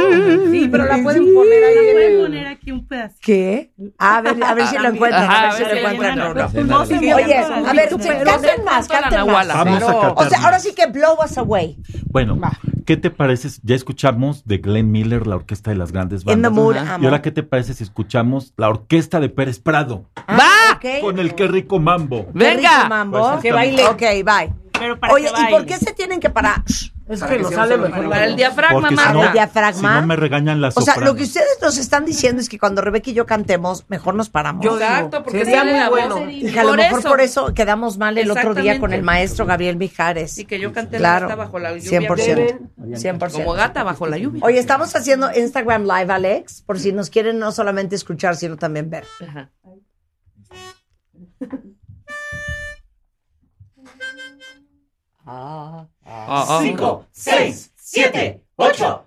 La 0.10 0.18
pueden 0.26 0.52
Sí, 0.52 0.68
pero 0.72 0.86
la 0.86 0.98
pueden 1.04 1.34
poner 1.34 1.64
ahí 1.64 1.78
en 1.88 1.94
Pueden 1.94 2.22
poner 2.22 2.48
aquí 2.48 2.72
un 2.72 2.88
pedacito. 2.88 3.20
¿Qué? 3.22 3.72
A 3.98 4.22
ver, 4.22 4.44
a 4.44 4.54
ver 4.54 4.68
si 4.68 4.78
lo 4.78 4.90
encuentran. 4.90 5.24
Ajá, 5.24 5.40
a 5.40 5.44
ver 5.44 5.54
si 5.54 5.64
lo 5.64 5.70
encuentran. 5.90 6.20
encuentran. 6.20 6.54
No, 6.54 6.64
no. 6.64 6.80
No, 6.80 6.86
sí, 6.86 6.94
Oye, 6.96 7.14
a 7.14 7.74
ver, 7.74 7.92
no, 7.92 7.98
canten 8.24 8.64
más, 8.66 8.90
la 8.90 9.02
canten 9.02 9.26
más. 9.28 9.48
Vamos 9.48 9.84
a 9.84 10.12
O 10.14 10.30
sea, 10.30 10.44
ahora 10.44 10.60
sí 10.60 10.74
que 10.76 10.88
blow 10.88 11.16
us 11.24 11.38
away. 11.38 11.78
Bueno, 12.12 12.40
¿qué 12.86 12.98
te 12.98 13.10
parece? 13.12 13.50
si- 13.50 13.62
Ya 13.64 13.76
escuchamos 13.76 14.46
de 14.46 14.58
Glenn 14.58 14.92
Miller, 14.92 15.28
la 15.28 15.36
orquesta 15.36 15.72
de 15.72 15.78
las 15.78 15.92
grandes 15.92 16.22
In 16.22 16.26
the 16.28 16.32
bandas. 16.34 16.52
mood. 16.52 16.76
Y 17.02 17.06
ahora, 17.06 17.22
¿qué 17.22 17.32
te 17.32 17.44
parece 17.44 17.74
si 17.74 17.84
escuchamos 17.84 18.54
la 18.58 18.70
orquesta 18.70 19.20
de 19.20 19.30
Pérez 19.30 19.60
Prado? 19.60 20.10
Ah, 20.28 20.38
¡Va! 20.38 20.76
ok. 20.78 21.02
Con 21.02 21.20
el 21.20 21.36
qué 21.36 21.48
rico 21.48 21.80
mambo. 21.80 22.26
Qué 22.28 22.32
¡Venga! 22.34 22.70
rico 22.78 22.90
mambo. 22.90 23.30
Pues 23.30 23.42
que 23.42 23.52
baile. 23.52 23.86
Ok, 23.86 24.02
bye. 24.26 24.54
Pero 24.80 25.00
para 25.00 25.14
Oye, 25.14 25.30
que 25.36 25.42
¿y 25.42 25.46
por 25.52 25.66
qué 25.66 25.78
se 25.78 25.94
tienen 25.94 26.20
que 26.20 26.30
parar? 26.30 26.64
Es 27.10 27.24
que 27.24 27.40
nos 27.40 27.52
sale 27.54 27.76
mejor. 27.76 28.08
Para 28.08 28.26
el 28.26 28.36
diafragma, 28.36 28.82
Porque 28.82 28.96
si 28.96 29.14
no, 29.14 29.24
el 29.26 29.34
diafragma. 29.34 29.96
si 29.96 30.02
no 30.02 30.08
me 30.08 30.16
regañan 30.16 30.62
las 30.62 30.78
O 30.78 30.82
sea, 30.82 30.94
sopranos. 30.94 31.14
lo 31.14 31.18
que 31.18 31.24
ustedes 31.24 31.58
nos 31.60 31.78
están 31.80 32.06
diciendo 32.06 32.40
es 32.40 32.48
que 32.48 32.60
cuando 32.60 32.82
Rebeca 32.84 33.10
y 33.10 33.14
yo 33.14 33.26
cantemos, 33.26 33.86
mejor 33.90 34.14
nos 34.14 34.30
paramos. 34.30 34.64
Yo 34.64 34.76
Exacto, 34.76 35.24
porque 35.24 35.44
sería 35.44 35.64
muy 35.64 35.74
la 35.74 35.90
bueno. 35.90 36.20
voz. 36.20 36.28
Y 36.32 36.52
que 36.52 36.60
a 36.60 36.64
lo 36.64 36.76
mejor 36.76 37.02
por 37.02 37.20
eso 37.20 37.52
quedamos 37.56 37.98
mal 37.98 38.16
el 38.20 38.30
otro 38.30 38.54
día 38.54 38.80
con 38.80 38.94
el 38.94 39.02
maestro 39.02 39.48
Gabriel 39.48 39.76
Mijares. 39.78 40.32
Sí, 40.34 40.46
que 40.46 40.60
yo 40.60 40.72
canté 40.72 40.98
Claro, 40.98 41.26
la 41.28 41.36
gata 41.36 41.36
bajo 41.44 41.58
la 41.58 41.76
lluvia. 41.76 42.00
100%. 42.02 42.58
Como 42.76 42.96
100%. 42.96 43.56
gata 43.56 43.84
bajo 43.84 44.06
la 44.06 44.18
lluvia. 44.20 44.42
Oye, 44.46 44.60
estamos 44.60 44.96
haciendo 44.96 45.32
Instagram 45.36 45.86
Live, 45.86 46.14
Alex, 46.14 46.62
por 46.62 46.78
si 46.80 46.92
nos 46.94 47.10
quieren 47.10 47.40
no 47.40 47.52
solamente 47.52 47.96
escuchar, 47.96 48.36
sino 48.36 48.56
también 48.56 48.88
ver. 48.92 49.06
Ajá. 49.28 49.50
Ah, 55.26 55.88
ah. 56.10 56.60
Cinco, 56.62 57.06
seis, 57.12 57.72
siete, 57.76 58.42
ocho, 58.56 59.06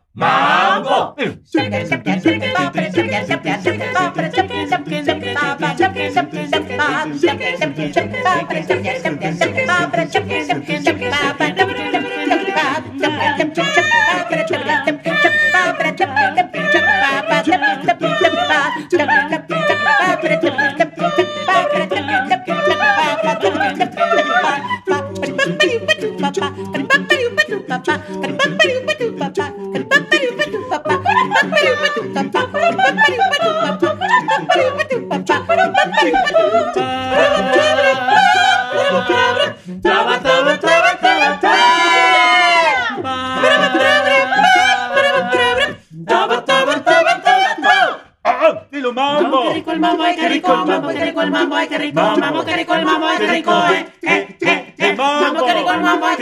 mambo. 47.63 48.03
¡Ah! 48.25 48.67
¡Dilo 48.71 48.93
mambo! 48.93 49.43
Qué 49.43 49.55
rico 49.55 49.73
el 49.73 49.81
mambo, 49.81 50.03
ay, 50.03 50.17
qué 50.17 50.29
rico 50.29 50.53
el 50.53 50.67
mambo, 50.67 50.89
qué 50.89 51.05
rico 51.05 51.23
el 51.23 51.31
mambo, 51.31 51.57
ay, 51.57 51.69
qué 51.69 51.79
rico, 51.79 52.01
mambo, 52.01 52.45
qué 52.45 52.57
rico 52.57 52.75
el 52.75 52.85
mambo, 52.85 53.07
ay, 53.07 53.19
qué 53.19 53.27
rico, 53.27 53.53
eh, 53.73 53.87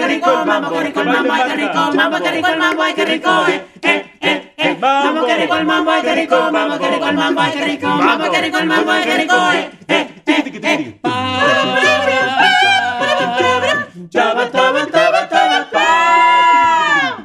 qué 0.00 0.08
rico, 0.08 0.44
mambo, 0.46 0.70
qué 0.70 0.80
rico 0.80 1.00
el 1.00 1.06
mambo, 1.06 1.34
qué 1.34 1.54
rico, 1.56 1.92
mambo, 1.94 2.18
qué 2.18 2.30
rico 2.30 2.48
el 2.48 2.58
mambo, 2.58 2.82
qué 2.94 3.04
rico, 3.04 3.46
eh, 3.48 3.66
eh, 3.82 4.12
eh, 4.20 4.54
eh, 4.56 4.76
mambo, 4.80 5.26
qué 5.26 5.36
rico 5.36 5.54
el 5.56 5.64
mambo, 5.66 5.92
qué 6.02 6.14
rico, 6.14 6.50
mambo, 6.50 6.78
qué 6.78 6.90
rico 6.90 7.06
el 7.08 7.16
mambo, 7.16 7.42
qué 7.52 7.64
rico, 7.64 7.88
mambo, 7.88 8.30
qué 8.30 8.40
rico 8.40 8.58
el 8.58 8.66
mambo, 8.66 8.92
qué 9.04 9.16
rico, 9.16 9.52
eh, 9.52 9.70
eh, 9.88 10.22
eh, 10.26 10.60
eh, 10.62 11.00
Taba, 14.10 14.50
taba, 14.50 14.86
taba, 14.86 15.28
taba, 15.28 15.70
pa. 15.70 17.24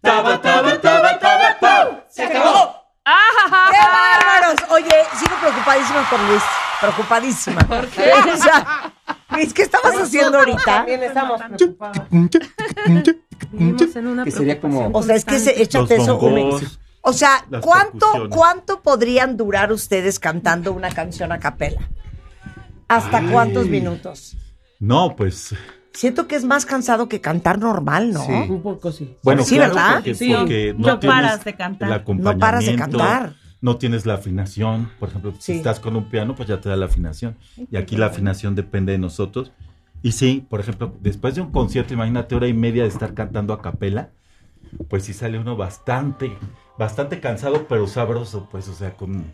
Taba, 0.00 0.40
taba, 0.40 0.80
taba, 0.80 1.18
taba, 1.18 1.56
pa. 1.60 1.90
Se 2.08 2.24
acabó. 2.24 2.82
¡Qué 3.04 3.78
bárbaros! 3.92 4.56
Oye, 4.70 5.04
sigo 5.18 5.36
preocupadísima 5.36 6.08
por 6.08 6.20
Luis. 6.20 6.42
Preocupadísima. 6.80 7.60
¿Por 7.62 7.86
qué? 7.88 8.12
Luis, 9.36 9.52
¿qué 9.54 9.62
estabas 9.62 9.96
haciendo 9.96 10.38
ahorita? 10.38 10.62
También 10.64 11.02
estamos 11.02 11.40
preocupados. 11.56 11.98
Vivimos 13.52 13.96
en 13.96 14.06
una 14.06 14.24
Que 14.24 14.30
sería 14.30 14.60
como- 14.60 14.90
O 14.92 15.02
sea, 15.02 15.16
es 15.16 15.24
que 15.24 15.38
se, 15.38 15.62
échate 15.62 15.96
Los 15.96 16.04
eso. 16.04 16.18
bongos, 16.18 16.78
O 17.02 17.12
sea, 17.12 17.44
las 17.50 17.60
¿cuánto, 17.62 17.98
percusiones. 17.98 18.36
¿cuánto 18.36 18.82
podrían 18.82 19.36
durar 19.36 19.72
ustedes 19.72 20.18
cantando 20.18 20.72
una 20.72 20.88
canción 20.90 21.32
a 21.32 21.38
capela? 21.38 21.82
¿Hasta 22.88 23.18
Ay. 23.18 23.26
cuántos 23.30 23.66
minutos? 23.66 24.36
No, 24.80 25.14
pues. 25.16 25.54
Siento 25.92 26.26
que 26.26 26.34
es 26.34 26.44
más 26.44 26.64
cansado 26.66 27.08
que 27.08 27.20
cantar 27.20 27.58
normal, 27.58 28.12
¿no? 28.12 28.24
Sí. 28.24 28.32
Un 28.32 28.62
poco 28.62 28.90
sí. 28.90 29.16
Bueno, 29.22 29.44
Sí, 29.44 29.54
claro, 29.56 29.74
¿verdad? 29.74 29.94
Porque, 29.96 30.14
Sí, 30.14 30.34
porque 30.36 30.74
no 30.76 30.86
no 30.88 30.98
tienes 30.98 31.16
paras 31.20 31.44
de 31.44 31.54
cantar. 31.54 32.04
el. 32.06 32.20
No 32.20 32.38
paras 32.38 32.66
de 32.66 32.76
cantar. 32.76 33.34
No 33.64 33.78
tienes 33.78 34.04
la 34.04 34.14
afinación. 34.14 34.90
Por 35.00 35.08
ejemplo, 35.08 35.32
Sí. 35.32 35.38
si 35.40 35.52
estás 35.54 35.80
con 35.80 35.96
un 35.96 36.10
piano, 36.10 36.34
pues 36.34 36.48
ya 36.48 36.60
te 36.60 36.68
da 36.68 36.76
la 36.76 36.84
afinación. 36.84 37.36
Y 37.70 37.76
aquí 37.76 37.96
la 37.96 38.06
afinación 38.06 38.54
depende 38.54 38.92
de 38.92 38.98
nosotros. 38.98 39.52
Y 40.02 40.12
sí, 40.12 40.46
por 40.50 40.60
ejemplo, 40.60 40.94
después 41.00 41.34
de 41.34 41.40
un 41.40 41.50
concierto, 41.50 41.94
imagínate 41.94 42.34
hora 42.34 42.46
y 42.46 42.52
media 42.52 42.82
de 42.82 42.90
estar 42.90 43.14
cantando 43.14 43.54
a 43.54 43.62
capela, 43.62 44.10
pues 44.88 45.04
sí 45.04 45.14
sale 45.14 45.38
uno 45.38 45.56
bastante, 45.56 46.36
bastante 46.78 47.20
cansado, 47.20 47.66
pero 47.66 47.86
sabroso, 47.86 48.48
pues, 48.50 48.68
o 48.68 48.74
sea, 48.74 48.98
con... 48.98 49.32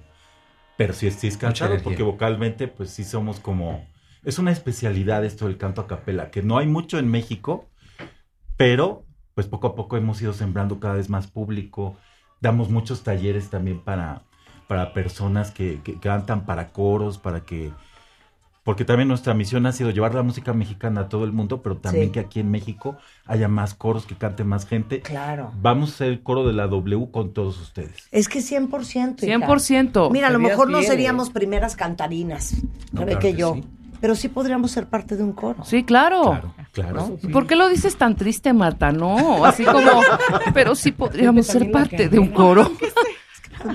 Pero 0.77 0.93
sí, 0.93 1.11
sí 1.11 1.27
es 1.27 1.37
cansado 1.37 1.77
porque 1.83 2.05
vocalmente, 2.05 2.69
pues 2.69 2.91
sí 2.91 3.03
somos 3.03 3.41
como 3.41 3.85
es 4.23 4.39
una 4.39 4.53
especialidad 4.53 5.25
esto 5.25 5.47
del 5.47 5.57
canto 5.57 5.81
a 5.81 5.89
capela, 5.89 6.31
que 6.31 6.43
no 6.43 6.57
hay 6.57 6.69
mucho 6.69 7.01
en 7.01 7.09
México, 7.09 7.69
pero 8.57 9.05
pues 9.35 9.47
poco 9.49 9.67
a 9.67 9.75
poco 9.75 9.97
hemos 9.97 10.23
ido 10.23 10.33
sembrando 10.35 10.79
cada 10.79 10.95
vez 10.95 11.09
más 11.09 11.27
público. 11.27 11.97
Damos 12.41 12.71
muchos 12.71 13.03
talleres 13.03 13.51
también 13.51 13.81
para, 13.81 14.23
para 14.69 14.93
personas 14.93 15.51
que, 15.51 15.81
que 15.83 15.95
cantan, 15.99 16.47
para 16.47 16.69
coros, 16.73 17.19
para 17.19 17.41
que... 17.41 17.73
Porque 18.63 18.85
también 18.85 19.09
nuestra 19.09 19.33
misión 19.33 19.65
ha 19.67 19.73
sido 19.73 19.91
llevar 19.91 20.15
la 20.15 20.23
música 20.23 20.53
mexicana 20.53 21.03
a 21.03 21.09
todo 21.09 21.25
el 21.25 21.33
mundo, 21.33 21.63
pero 21.63 21.79
también 21.79 22.07
Sí. 22.09 22.13
que 22.13 22.21
aquí 22.21 22.41
en 22.41 22.51
México 22.51 22.97
haya 23.27 23.49
más 23.49 23.73
coros, 23.75 24.05
que 24.05 24.17
cante 24.17 24.45
más 24.45 24.67
gente. 24.67 25.01
Claro. 25.01 25.51
Vamos 25.61 25.95
a 25.95 25.97
ser 25.97 26.09
el 26.09 26.23
coro 26.23 26.47
de 26.47 26.53
la 26.53 26.67
W 26.69 27.11
con 27.11 27.33
todos 27.33 27.59
ustedes. 27.59 28.07
Es 28.13 28.29
que 28.29 28.41
100%. 28.41 29.25
hija. 29.27 29.39
100%. 29.39 30.11
Mira, 30.13 30.29
a 30.29 30.31
lo 30.31 30.39
mejor 30.39 30.69
no 30.71 30.83
seríamos 30.83 31.31
primeras 31.31 31.75
cantarinas, 31.75 32.55
No, 32.93 33.05
claro 33.07 33.19
que 33.19 33.35
yo, 33.35 33.55
sí. 33.55 33.65
pero 34.01 34.15
sí 34.15 34.29
podríamos 34.29 34.71
ser 34.71 34.87
parte 34.89 35.17
de 35.17 35.25
un 35.25 35.33
coro. 35.33 35.65
Sí, 35.65 35.83
claro. 35.83 36.23
Claro, 36.23 36.55
claro. 36.81 37.19
¿Por 37.33 37.47
qué 37.47 37.57
lo 37.57 37.69
dices 37.69 37.97
tan 37.97 38.17
triste, 38.17 38.53
Marta? 38.53 38.93
No, 38.93 39.45
así 39.45 39.65
como, 39.65 40.01
pero 40.55 40.75
sí 40.75 40.93
podríamos 40.93 41.47
ser 41.47 41.71
parte 41.71 42.09
de 42.09 42.19
un 42.19 42.29
coro. 42.29 42.71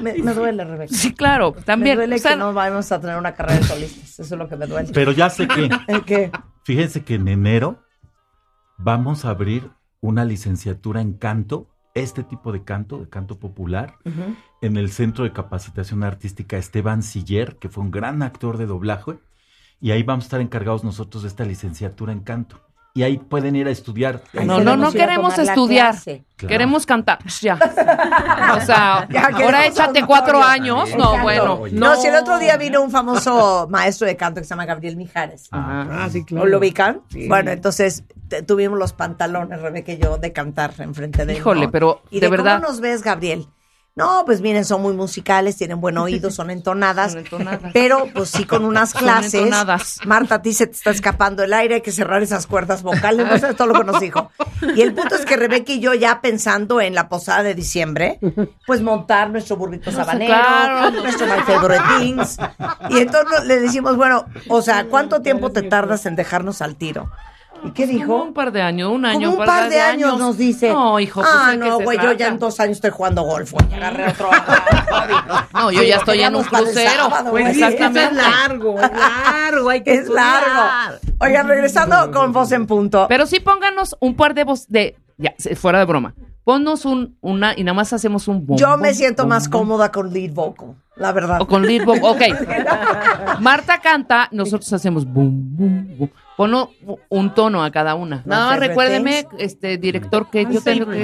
Me, 0.02 0.16
me 0.16 0.34
duele, 0.34 0.64
Rebeca. 0.64 0.92
Sí, 0.92 1.14
claro, 1.14 1.54
también. 1.64 1.96
Me 1.96 2.02
duele 2.02 2.16
O 2.16 2.18
sea, 2.18 2.32
que 2.32 2.38
no 2.38 2.54
vamos 2.54 2.92
a 2.92 3.00
tener 3.00 3.18
una 3.18 3.36
carrera 3.36 3.60
de 3.60 3.66
solistas. 3.66 4.20
Eso 4.20 4.34
es 4.34 4.40
lo 4.40 4.50
que 4.50 4.56
me 4.56 4.66
duele. 4.66 4.90
Pero 4.92 5.12
ya 5.12 5.30
sé 5.30 5.48
que, 5.48 5.70
¿El 5.88 6.04
qué? 6.04 6.32
fíjense 6.64 7.04
que 7.04 7.14
en 7.14 7.28
enero 7.28 7.84
vamos 8.78 9.26
a 9.26 9.30
abrir 9.30 9.70
una 10.02 10.26
licenciatura 10.26 11.02
en 11.02 11.14
canto, 11.14 11.70
este 11.94 12.24
tipo 12.24 12.52
de 12.52 12.64
canto, 12.64 12.98
de 12.98 13.10
canto 13.10 13.40
popular, 13.40 13.96
en 14.62 14.78
el 14.78 14.92
Centro 14.92 15.24
de 15.24 15.32
Capacitación 15.32 16.04
Artística 16.04 16.58
Esteban 16.58 17.04
Siller, 17.04 17.58
que 17.58 17.70
fue 17.70 17.84
un 17.84 17.92
gran 17.92 18.22
actor 18.22 18.58
de 18.58 18.66
doblaje, 18.66 19.20
y 19.80 19.92
ahí 19.92 20.04
vamos 20.04 20.26
a 20.26 20.28
estar 20.28 20.42
encargados 20.42 20.84
nosotros 20.84 21.24
de 21.24 21.30
esta 21.30 21.46
licenciatura 21.46 22.12
en 22.12 22.22
canto. 22.22 22.65
Y 22.98 23.04
ahí 23.04 23.18
pueden 23.18 23.58
ir 23.58 23.68
a 23.68 23.72
estudiar. 23.72 24.22
No, 24.32 24.62
no, 24.62 24.78
no 24.78 24.90
queremos 24.94 25.38
estudiar. 25.38 25.96
Claro. 26.02 26.24
Queremos 26.38 26.86
cantar. 26.86 27.20
Pues 27.22 27.42
Ya. 27.42 27.56
O 28.56 28.62
sea, 28.66 29.06
Ya, 29.12 29.28
ahora 29.34 29.66
échate 29.66 30.06
cuatro 30.06 30.42
años. 30.42 30.90
No, 30.92 31.16
Exacto. 31.18 31.22
bueno. 31.22 31.60
No, 31.74 31.96
si 31.98 32.08
el 32.08 32.16
otro 32.16 32.40
día 32.40 32.56
vino 32.56 32.82
un 32.82 32.92
famoso 32.92 33.68
maestro 33.70 34.08
de 34.08 34.16
canto 34.16 34.40
que 34.40 34.46
se 34.46 34.52
llama 34.52 34.66
Gabriel 34.66 34.96
Mijares. 34.96 35.50
Ah, 35.52 36.08
sí, 36.10 36.22
¿O 36.22 36.26
claro. 36.26 36.46
lo 36.48 36.58
ubican? 36.58 37.02
Sí. 37.10 37.28
Bueno, 37.28 37.52
entonces 37.52 38.06
te- 38.30 38.44
tuvimos 38.44 38.80
los 38.80 38.94
pantalones, 38.94 39.62
Rebeca 39.62 39.92
y 39.92 39.98
yo, 39.98 40.18
de 40.18 40.32
cantar 40.32 40.74
enfrente 40.80 41.26
de 41.26 41.34
él. 41.34 41.40
Híjole, 41.40 41.66
¿no? 41.66 41.72
pero 41.72 42.02
¿Y 42.12 42.22
de 42.22 42.28
de, 42.28 42.32
verdad. 42.32 42.62
¿Cómo 42.62 42.70
nos 42.70 42.80
ves, 42.80 43.02
Gabriel? 43.04 43.46
No, 43.96 44.24
pues 44.26 44.42
miren, 44.42 44.66
son 44.66 44.82
muy 44.82 44.92
musicales, 44.94 45.56
tienen 45.56 45.80
buen 45.80 45.98
oído, 45.98 46.30
son 46.30 46.50
entonadas. 46.50 47.14
Son 47.14 47.22
entonadas. 47.22 47.72
Pero, 47.74 48.10
pues 48.14 48.30
sí, 48.30 48.44
con 48.44 48.66
unas 48.66 48.94
clases. 48.94 49.36
entonadas. 49.36 50.00
Marta, 50.06 50.36
a 50.36 50.42
ti 50.42 50.52
se 50.52 50.68
te 50.68 50.74
está 50.74 50.92
escapando 50.92 51.44
el 51.44 51.54
aire, 51.54 51.76
hay 51.76 51.82
que 51.82 51.94
cerrar 51.94 52.22
esas 52.22 52.46
cuerdas 52.46 52.84
vocales. 52.84 53.26
No 53.26 53.38
sé 53.38 53.54
todo 53.54 53.68
lo 53.68 53.80
que 53.80 53.86
nos 53.86 54.02
dijo. 54.02 54.32
Y 54.76 54.82
el 54.82 54.94
punto 54.94 55.16
es 55.16 55.26
que 55.26 55.38
Rebeca 55.38 55.72
y 55.72 55.80
yo, 55.80 55.94
ya 55.94 56.20
pensando 56.20 56.82
en 56.82 56.94
la 56.94 57.08
posada 57.08 57.44
de 57.44 57.56
diciembre, 57.56 58.20
pues 58.68 58.82
montar 58.82 59.30
nuestro 59.30 59.56
burrito 59.56 59.94
sabanero, 59.94 60.34
claro. 60.34 61.02
nuestro 61.02 61.28
My 61.28 61.42
Favorite 61.44 61.84
Things. 61.98 62.38
Y 62.90 63.00
entonces 63.00 63.46
le 63.46 63.60
decimos, 63.62 63.96
bueno, 63.96 64.26
o 64.50 64.62
sea, 64.62 64.88
¿cuánto 64.88 65.22
tiempo 65.22 65.52
te 65.52 65.62
tardas 65.64 66.06
en 66.06 66.18
dejarnos 66.18 66.62
al 66.62 66.76
tiro? 66.76 67.10
¿Y 67.64 67.72
qué 67.72 67.86
Como 67.88 67.98
dijo? 67.98 68.16
un 68.24 68.34
par 68.34 68.52
de 68.52 68.62
años, 68.62 68.92
un 68.92 69.06
año, 69.06 69.30
Como 69.32 69.42
un 69.42 69.46
par 69.48 69.70
de 69.70 69.80
años, 69.80 70.20
nos 70.20 70.38
dice. 70.38 70.70
No, 70.70 71.00
hijo, 71.00 71.22
pues, 71.22 71.34
Ah, 71.34 71.52
¿de 71.52 71.60
qué 71.60 71.66
no, 71.70 71.80
güey, 71.80 71.98
yo 72.02 72.12
ya 72.14 72.28
en 72.28 72.38
dos 72.40 72.60
años 72.60 72.78
estoy 72.78 72.92
jugando 72.92 73.24
golf, 73.24 73.52
güey. 73.54 73.74
Agarré 73.74 74.08
otro. 74.10 74.30
No, 75.54 75.72
yo 75.72 75.82
Sí, 75.82 75.88
ya 75.88 75.96
estoy 75.98 76.22
en 76.22 76.36
un 76.36 76.44
crucero. 76.44 76.92
sábado, 77.04 77.32
Pues 77.32 77.56
sí, 77.56 77.64
es 77.64 77.74
Exactamente. 77.74 78.16
largo, 78.16 78.80
es 78.80 78.92
largo, 78.92 79.70
hay 79.70 79.84
que 79.84 79.94
Es 79.94 80.00
estudiar. 80.02 80.44
largo. 80.48 81.00
Oigan, 81.20 81.48
regresando 81.48 82.12
con 82.12 82.32
voz 82.34 82.52
en 82.52 82.68
punto. 82.68 83.06
Pero 83.08 83.26
sí 83.26 83.40
pónganos 83.40 83.96
un 84.00 84.16
par 84.16 84.34
de 84.34 84.44
voz 84.44 84.68
de. 84.68 84.98
Ya, 85.18 85.34
fuera 85.56 85.80
de 85.80 85.86
broma. 85.86 86.14
Ponnos 86.46 86.86
un, 86.86 87.18
una 87.22 87.58
y 87.58 87.64
nada 87.64 87.74
más 87.74 87.92
hacemos 87.92 88.28
un 88.28 88.46
bom, 88.46 88.56
Yo 88.56 88.78
me 88.78 88.94
siento 88.94 89.24
bom, 89.24 89.30
más 89.32 89.50
bom. 89.50 89.62
cómoda 89.62 89.92
con 89.92 90.14
lead 90.14 90.32
vocal, 90.32 90.76
la 90.96 91.12
verdad. 91.12 91.42
O 91.42 91.48
con 91.48 91.66
lead 91.66 91.84
vocal. 91.84 92.04
Ok. 92.04 92.22
Marta 93.42 93.80
canta, 93.82 94.30
nosotros 94.32 94.72
hacemos 94.72 95.06
boom, 95.06 95.56
boom, 95.58 95.98
boom. 95.98 96.12
Ponlo 96.38 96.70
un 97.10 97.34
tono 97.34 97.64
a 97.64 97.72
cada 97.72 97.96
una. 97.96 98.22
Nada 98.26 98.46
más 98.52 98.60
recuérdeme, 98.60 99.26
este 99.40 99.78
director, 99.80 100.30
que 100.30 100.46
yo 100.46 100.62
tengo 100.62 100.86
que. 100.92 101.02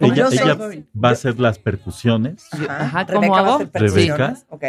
Ella, 0.00 0.28
ella 0.30 0.56
va 0.96 1.08
a 1.10 1.12
hacer 1.12 1.38
las 1.38 1.58
percusiones. 1.58 2.48
Ajá, 2.66 3.04
Rebeca 3.04 3.12
¿cómo 3.14 3.36
hago? 3.36 3.58
percusiones, 3.66 4.46
Ok. 4.48 4.64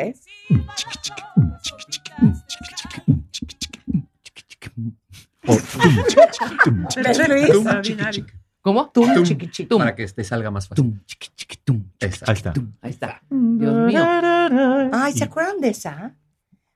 Luis. 7.30 7.50
¿Cómo? 8.62 8.90
Tum, 8.90 9.24
chiqui, 9.24 9.50
chiqui. 9.50 9.78
Para 9.78 9.96
que 9.96 10.06
te 10.08 10.24
salga 10.24 10.52
más 10.52 10.68
fácil. 10.68 11.02
Esa. 12.00 12.26
Ahí 12.28 12.34
está. 12.34 12.54
Ahí 12.82 12.92
está. 12.92 13.22
Dios 13.30 13.76
mío. 13.88 14.06
Ay, 14.92 15.14
¿se 15.14 15.24
acuerdan 15.24 15.60
de 15.62 15.70
esa? 15.70 16.16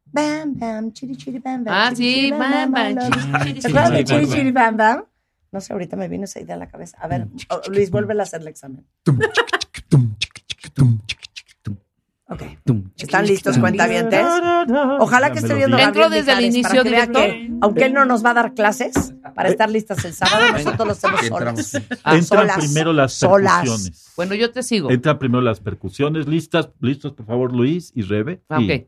Bam, 0.06 0.54
bam, 0.60 0.94
chiri, 0.94 1.16
chiri, 1.16 1.40
bam, 1.40 1.64
bam. 1.64 1.74
Ah, 1.76 1.92
chiri, 1.92 2.06
sí, 2.06 2.14
chiri, 2.14 2.32
bam, 2.32 2.72
bam, 2.72 2.72
bam. 2.72 3.12
chiri, 3.12 3.44
chiri, 3.44 3.62
¿Se 3.62 3.68
acuerdan 3.68 3.94
de 3.94 4.04
chiri, 4.04 4.20
chiri, 4.20 4.26
bam, 4.28 4.36
chiri, 4.36 4.52
bam, 4.52 4.78
bam? 4.78 5.06
No 5.52 5.62
sé, 5.62 5.74
ahorita 5.74 5.96
me 5.96 6.08
vino 6.08 6.24
esa 6.24 6.40
idea 6.40 6.56
a 6.56 6.58
la 6.58 6.68
cabeza. 6.68 6.98
A 7.00 7.08
ver, 7.08 7.28
Luis, 7.70 7.92
vuelve 7.92 8.18
a 8.20 8.24
hacer 8.24 8.42
el 8.42 8.48
examen. 8.48 8.86
Ok. 12.34 12.44
¿Están 12.98 13.26
listos, 13.28 13.58
cuentavientes? 13.58 14.26
Ojalá 15.00 15.32
que 15.32 15.40
esté 15.40 15.54
viendo 15.54 15.78
Entro 15.78 16.02
Gabriel 16.04 16.26
desde 16.26 16.40
el 16.40 16.46
inicio, 16.46 16.64
para 16.70 16.84
que 16.84 16.90
vea 16.90 17.06
director. 17.08 17.24
que, 17.32 17.52
aunque 17.62 17.86
él 17.86 17.94
no 17.94 18.06
nos 18.06 18.26
va 18.26 18.32
a 18.32 18.34
dar 18.34 18.54
clases 18.54 19.14
para 19.36 19.50
estar 19.50 19.70
listas 19.70 20.04
el 20.06 20.14
sábado, 20.14 20.52
nosotros 20.52 20.88
lo 20.88 20.92
hacemos 20.94 21.26
solas. 21.28 21.76
Ah, 22.04 22.16
Entran 22.18 22.24
solas, 22.24 22.58
primero 22.58 22.94
las 22.94 23.14
solas. 23.14 23.62
percusiones. 23.62 24.12
Bueno, 24.16 24.36
yo 24.36 24.52
te 24.52 24.64
sigo. 24.64 24.90
Entran 24.92 25.20
primero 25.20 25.42
las 25.42 25.60
percusiones. 25.60 26.28
¿Listas? 26.28 26.70
¿Listos, 26.80 27.14
por 27.14 27.26
favor, 27.26 27.54
Luis 27.54 27.92
y 27.96 28.02
Rebe? 28.04 28.42
Ah, 28.50 28.60
Y- 28.62 28.72
ok. 28.72 28.88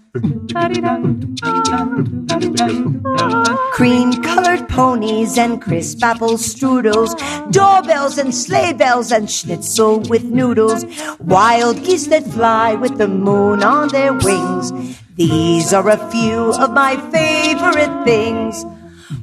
Cream 3.73 4.11
colored 4.21 4.67
ponies 4.67 5.37
and 5.37 5.61
crisp 5.61 6.03
apple 6.03 6.33
strudels, 6.33 7.15
doorbells 7.51 8.17
and 8.17 8.35
sleigh 8.35 8.73
bells 8.73 9.11
and 9.13 9.31
schnitzel 9.31 10.01
with 10.09 10.23
noodles, 10.25 10.83
wild 11.19 11.77
geese 11.83 12.07
that 12.07 12.25
fly 12.27 12.73
with 12.75 12.97
the 12.97 13.07
moon 13.07 13.63
on 13.63 13.87
their 13.89 14.11
wings. 14.13 14.73
These 15.15 15.71
are 15.73 15.87
a 15.89 15.97
few 16.11 16.51
of 16.59 16.71
my 16.73 16.97
favorite 17.11 18.03
things. 18.03 18.65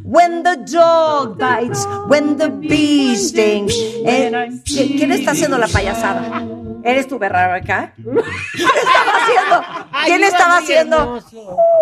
When 0.02 0.42
the 0.42 0.56
dog 0.72 1.38
bites, 1.38 1.84
when 2.06 2.38
the 2.38 2.48
bee 2.48 3.14
stings. 3.16 3.74
Eh, 4.06 4.30
¿qui- 4.64 4.96
¿Quién 4.96 5.12
está 5.12 5.32
haciendo 5.32 5.58
la 5.58 5.66
payasada? 5.68 6.46
¿Eres 6.88 7.06
tú, 7.06 7.18
Rebeca? 7.18 7.92
¿Quién 8.02 8.64
estaba 8.74 9.12
haciendo? 9.18 9.64
¿Quién 10.06 10.24
estaba 10.24 10.56
haciendo? 10.56 11.20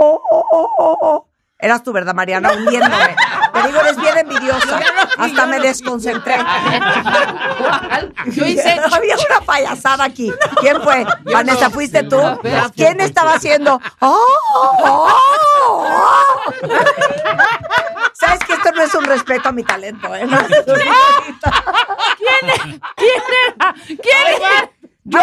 Oh, 0.00 0.20
oh, 0.30 0.44
oh, 0.50 0.68
oh, 0.78 0.98
oh. 1.00 1.28
Eras 1.58 1.82
tú, 1.82 1.92
¿verdad, 1.92 2.12
Mariana? 2.12 2.52
Hundiéndome. 2.52 3.16
Te 3.52 3.66
digo, 3.68 3.80
eres 3.80 3.96
bien 3.96 4.18
envidiosa. 4.18 4.80
Hasta 5.16 5.46
me 5.46 5.60
desconcentré. 5.60 6.36
Yo 8.26 8.44
hice. 8.46 8.78
Había 8.92 9.16
una 9.16 9.40
payasada 9.40 10.04
aquí. 10.04 10.30
¿Quién 10.60 10.82
fue? 10.82 11.06
Vanessa, 11.32 11.70
¿fuiste 11.70 12.02
tú? 12.02 12.20
¿Quién 12.74 13.00
estaba 13.00 13.34
haciendo? 13.34 13.80
¡Oh! 14.00 14.18
oh, 14.54 15.08
oh! 15.64 15.86
¿Sabes 18.12 18.40
que 18.40 18.54
esto 18.54 18.72
no 18.72 18.82
es 18.82 18.94
un 18.94 19.04
respeto 19.04 19.48
a 19.48 19.52
mi 19.52 19.62
talento? 19.62 20.14
¿eh? 20.14 20.26
Respeto. 20.26 20.76
¿Quién 22.18 22.50
era? 22.50 23.74
¿Quién 23.86 24.26
era? 24.36 24.65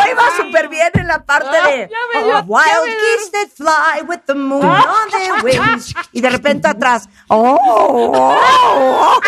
Yo 0.05 0.11
iba 0.11 0.23
súper 0.37 0.67
bien 0.69 0.89
en 0.93 1.07
la 1.07 1.23
parte 1.23 1.55
de 1.69 1.89
ya 1.89 1.97
me 2.13 2.23
dio- 2.25 2.37
"Oh, 2.39 2.43
Wild 2.47 2.85
geese 2.85 3.31
that 3.31 3.49
fly 3.55 4.01
with 4.07 4.19
the 4.25 4.33
moon 4.35 4.65
on 4.65 5.09
their 5.11 5.43
wings. 5.43 5.93
Y 6.11 6.21
de 6.21 6.29
repente 6.29 6.67
atrás, 6.67 7.07
oh, 7.27 7.57
oh, 7.61 8.37
oh. 8.37 9.19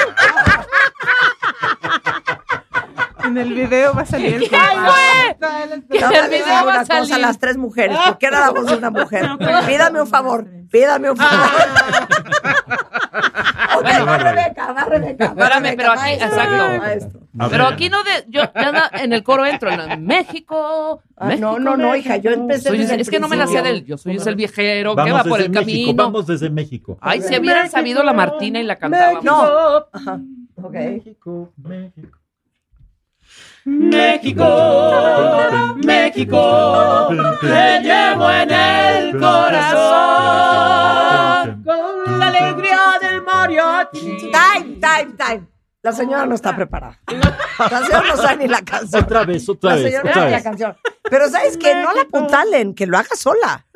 En 3.24 3.38
el 3.38 3.54
video 3.56 3.94
va 3.94 4.02
a 4.02 4.06
salir 4.06 4.36
el 4.36 4.48
¿Quién 4.50 4.62
fue? 4.62 5.38
¿Quién 5.90 6.02
No 6.02 6.10
el 6.12 6.22
me 6.24 6.28
video 6.38 6.48
va 6.54 6.60
a 6.60 6.64
una 6.64 6.80
cosa, 6.86 7.06
salir? 7.06 7.18
las 7.18 7.40
tres 7.40 7.58
mujeres, 7.58 7.98
porque 8.06 8.28
era 8.28 8.40
la 8.40 8.52
voz 8.52 8.68
de 8.68 8.76
una 8.78 8.92
mujer. 8.92 9.28
Pídame 9.66 10.02
un 10.02 10.08
favor, 10.08 10.46
pídame 10.72 11.10
un 11.10 11.18
favor. 11.18 11.50
ok, 13.78 13.86
va 14.08 14.18
Rebeca, 14.18 14.72
va 14.74 14.84
Rebeca. 14.86 15.34
va 15.34 15.44
Espérame, 15.44 15.76
pero 15.76 15.92
aquí, 15.94 16.02
maestro, 16.02 16.28
exacto. 16.28 17.20
A 17.38 17.50
Pero 17.50 17.66
ver. 17.66 17.74
aquí 17.74 17.90
no 17.90 18.04
de. 18.04 18.12
Yo 18.30 18.42
ya 18.54 18.90
en 18.94 19.12
el 19.14 19.24
coro 19.24 19.46
entro. 19.46 19.70
en 19.72 20.06
México. 20.06 21.02
Ah, 21.18 21.28
México, 21.28 21.48
no, 21.48 21.60
no, 21.60 21.78
no, 21.78 21.96
hija, 21.96 22.18
yo 22.18 22.32
empecé 22.32 22.70
Soy- 22.70 22.78
desde 22.80 22.96
el 22.96 23.02
es 23.02 23.10
que 23.10 23.20
no 23.20 23.28
me 23.28 23.36
la 23.36 23.48
sé 23.48 23.62
del. 23.62 23.86
Yo 23.86 23.98
soy 23.98 24.16
el 24.18 24.36
viejero 24.36 24.96
Vamos 24.96 25.06
que 25.06 25.12
va 25.18 25.24
por 25.24 25.42
el 25.42 25.50
México, 25.50 25.66
camino. 25.66 26.04
Vamos 26.04 26.28
desde 26.28 26.50
México. 26.50 26.98
Ay, 27.02 27.22
si 27.22 27.38
hubieran 27.38 27.70
sabido 27.70 28.04
la 28.04 28.14
Martina 28.14 28.60
y 28.60 28.64
la 28.64 28.76
cantaba. 28.78 29.20
No. 29.22 29.86
Ajá. 29.92 30.20
Ok. 30.62 30.74
México, 30.74 31.54
México. 31.58 32.18
México, 33.66 34.46
México, 35.78 37.10
te 37.42 37.82
llevo 37.82 38.30
en 38.30 38.52
el 38.52 39.20
corazón 39.20 39.84
con 41.64 42.20
la 42.20 42.28
alegría 42.28 42.80
del 43.02 43.24
mariachi. 43.24 44.30
Time, 44.32 44.76
time, 44.80 45.14
time. 45.18 45.48
La 45.86 45.92
señora 45.92 46.26
no 46.26 46.34
está 46.34 46.56
preparada. 46.56 46.98
La 47.60 47.80
señora 47.86 48.04
no 48.08 48.18
sabe 48.18 48.38
ni 48.38 48.48
la 48.48 48.62
canción. 48.64 49.04
Otra 49.04 49.24
vez, 49.24 49.48
otra 49.48 49.70
La 49.70 49.76
vez, 49.76 49.86
señora 49.86 50.04
no 50.04 50.14
sabe 50.14 50.32
la 50.32 50.44
canción. 50.44 50.78
Pero 51.10 51.30
¿sabes 51.30 51.58
qué? 51.58 51.76
No 51.76 51.94
la 51.94 52.02
apuntalen, 52.02 52.74
que 52.74 52.88
lo 52.88 52.98
haga 52.98 53.16
sola. 53.16 53.68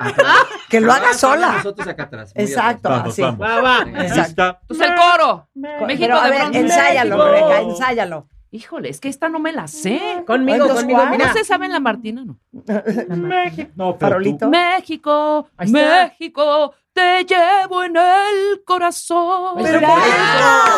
Que 0.70 0.82
lo 0.82 0.92
haga 0.92 1.14
sola. 1.14 1.52
Nosotros 1.58 1.88
acá 1.88 2.04
atrás. 2.04 2.32
Exacto, 2.34 2.90
Vamos, 2.90 3.14
así. 3.14 3.22
vamos. 3.22 3.40
Va, 3.42 3.62
va. 3.62 3.82
Entonces 3.84 4.36
el 4.70 4.96
coro. 4.96 5.48
México 5.54 5.98
Pero 6.00 6.16
a 6.18 6.30
ver, 6.30 6.42
ensáyalo, 6.54 7.18
México. 7.18 7.32
Rebeca, 7.48 7.62
ensáyalo. 7.62 8.28
Híjole, 8.52 8.90
es 8.90 9.00
que 9.00 9.10
esta 9.10 9.30
no 9.30 9.38
me 9.38 9.52
la 9.54 9.68
sé. 9.68 10.24
Conmigo, 10.26 10.68
conmigo, 10.70 11.06
mira. 11.06 11.28
¿No 11.28 11.34
se 11.34 11.44
sabe 11.44 11.68
en 11.68 11.72
la 11.74 11.80
Martina? 11.80 12.26
No. 12.26 12.40
No, 13.76 13.96
pero 13.98 14.00
Farolito. 14.00 14.46
tú- 14.48 14.50
México. 14.50 15.48
México, 15.68 16.74
te 17.00 17.26
llevo 17.26 17.84
en 17.84 17.96
el 17.96 18.64
corazón. 18.66 19.56
Pero 19.64 19.80
¿por 19.82 20.02
qué, 20.02 20.10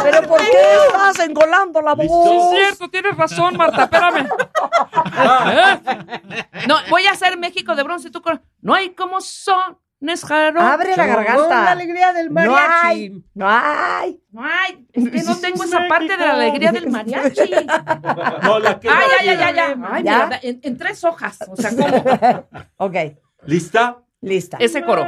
pero 0.03 0.27
¿por 0.27 0.39
qué 0.39 0.57
estás 0.87 1.19
engolando 1.19 1.81
la 1.81 1.95
Sí, 1.95 2.07
voz? 2.07 2.53
es 2.53 2.59
cierto, 2.59 2.89
tienes 2.89 3.17
razón, 3.17 3.57
Marta, 3.57 3.83
espérame. 3.83 4.27
¿Eh? 5.51 5.79
No, 6.67 6.75
voy 6.89 7.05
a 7.07 7.11
hacer 7.11 7.37
México 7.37 7.75
de 7.75 7.83
bronce. 7.83 8.09
Tú 8.11 8.21
con- 8.21 8.41
No 8.61 8.73
hay 8.73 8.91
como 8.91 9.21
son. 9.21 9.77
Nesjaro. 10.03 10.59
Abre 10.59 10.95
la 10.95 10.95
Con 10.95 11.07
la 11.07 11.13
garganta. 11.23 11.71
alegría 11.73 12.11
del 12.11 12.29
No 12.29 12.33
mariachi. 12.33 12.63
hay, 12.87 13.23
no 13.35 13.47
hay. 13.47 14.19
No 14.31 14.43
hay. 14.43 14.87
Es 14.93 15.09
que 15.11 15.21
no 15.21 15.35
tengo 15.37 15.63
esa 15.63 15.81
parte 15.87 16.17
de 16.17 16.25
la 16.25 16.33
alegría 16.33 16.71
del 16.71 16.89
mariachi. 16.89 17.51
No, 18.41 18.57
la 18.57 18.79
que 18.79 18.89
Ay, 18.89 18.95
ay, 19.19 19.29
ay, 19.29 19.37
ay, 19.43 19.59
ay. 19.59 19.75
Ay, 19.91 20.03
¿Ya? 20.03 20.25
mira, 20.25 20.39
en, 20.41 20.59
en 20.63 20.77
tres 20.79 21.03
hojas. 21.03 21.37
O 21.47 21.55
sea, 21.55 21.69
¿cómo? 21.69 22.47
Ok, 22.77 22.95
¿Lista? 23.45 23.97
lista. 24.21 24.57
Ese 24.59 24.83
coro. 24.83 25.05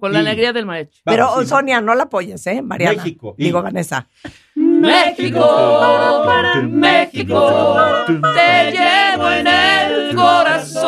Con 0.00 0.12
la 0.12 0.18
Y- 0.18 0.22
alegría 0.26 0.52
del 0.52 0.64
mariachi. 0.66 1.00
Pero 1.04 1.26
Vamos. 1.28 1.48
Sonia, 1.48 1.80
no 1.80 1.94
la 1.94 2.04
apoyes, 2.04 2.46
¿eh? 2.46 2.62
Mariana. 2.62 2.96
México. 3.02 3.34
Y- 3.38 3.44
Digo, 3.44 3.62
Vanessa. 3.62 4.08
México, 4.54 6.24
México, 6.62 7.74
te 8.06 8.72
llevo 8.72 9.30
en 9.30 9.46
el 9.46 10.14
corazón. 10.14 10.82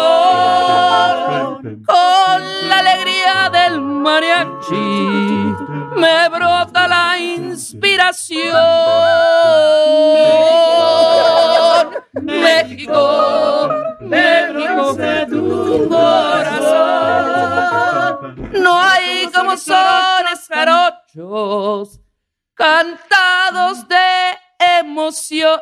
Con 1.86 2.68
la 2.68 2.78
alegría 2.78 3.50
del 3.52 3.80
mariachi 3.80 4.74
me 5.96 6.28
brota 6.30 6.88
la 6.88 7.18
inspiración. 7.18 8.54
México, 12.22 13.68
México, 14.00 14.96
tu 15.28 15.88
corazón. 15.88 17.14
No 18.52 18.80
hay 18.80 19.30
como 19.32 19.56
sones 19.56 20.46
jarochos 20.48 22.00
cantados 22.54 23.86
de 23.88 24.38
emoción. 24.78 25.60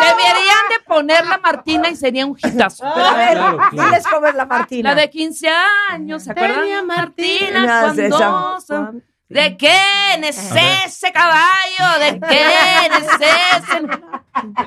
Deberían 0.00 0.68
de 0.70 0.80
poner 0.86 1.26
la 1.26 1.38
Martina 1.38 1.88
y 1.88 1.96
sería 1.96 2.26
un 2.26 2.36
hitazo. 2.36 2.84
Pero 2.94 3.06
a 3.06 3.14
ver, 3.14 3.38
diles 3.72 4.06
cómo 4.10 4.26
es 4.26 4.34
la 4.34 4.46
Martina. 4.46 4.90
La 4.90 5.00
de 5.00 5.10
15 5.10 5.48
años, 5.90 6.24
¿se 6.24 6.32
acuerdan? 6.32 6.86
Martina, 6.86 7.92
esa. 7.92 8.18
cuando... 8.66 9.00
¿De 9.28 9.56
quién 9.56 10.22
es 10.24 10.38
ese 10.84 11.12
caballo? 11.12 11.98
¿De 12.00 12.20
quién 12.20 12.92
es 12.92 13.08
ese? 13.20 13.86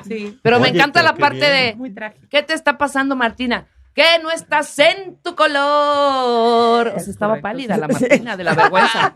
Sí, 0.06 0.38
Pero 0.42 0.60
me 0.60 0.68
encanta 0.68 1.02
la 1.02 1.14
parte 1.14 1.38
bien. 1.38 1.52
de... 1.52 1.74
muy 1.76 1.94
trágico. 1.94 2.26
¿Qué 2.30 2.42
te 2.42 2.52
está 2.54 2.76
pasando, 2.76 3.16
Martina? 3.16 3.66
Que 3.94 4.04
no 4.22 4.30
estás 4.30 4.78
en 4.78 5.16
tu 5.22 5.34
color. 5.34 6.88
O 6.88 6.98
sea, 7.00 7.10
estaba 7.10 7.40
pálida 7.40 7.76
la 7.76 7.88
Martina 7.88 8.36
de 8.36 8.44
la 8.44 8.54
vergüenza. 8.54 9.12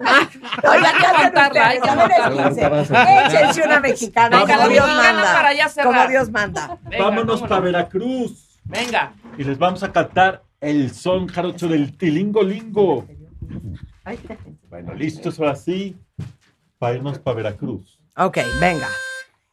Échense. 3.27 3.63
Una 3.65 3.81
mexicana, 3.81 4.39
Venga, 4.41 4.55
como 4.57 4.67
la 4.67 4.73
Dios 4.73 4.87
manda. 4.87 5.33
para 5.35 5.69
cerrar. 5.69 5.95
Como 5.95 6.09
Dios 6.09 6.31
manda. 6.31 6.79
Venga, 6.85 7.05
Vámonos 7.05 7.27
vámonos. 7.27 7.49
para 7.49 7.61
Veracruz. 7.61 8.59
Venga. 8.65 9.13
Y 9.39 9.45
les 9.45 9.59
vamos 9.59 9.83
a 9.83 9.93
cantar 9.93 10.43
el 10.61 10.91
son 10.93 11.29
jarocho 11.29 11.69
del 11.69 11.97
Tilingo 11.97 12.43
Lingo. 12.43 13.07
Bueno, 14.75 14.93
listos 14.93 15.39
ahora 15.39 15.55
sí. 15.55 15.97
Para 16.81 16.97
irnos 16.97 17.21
para 17.21 17.37
Veracruz. 17.37 17.97
Ok, 18.17 18.39
venga. 18.61 18.89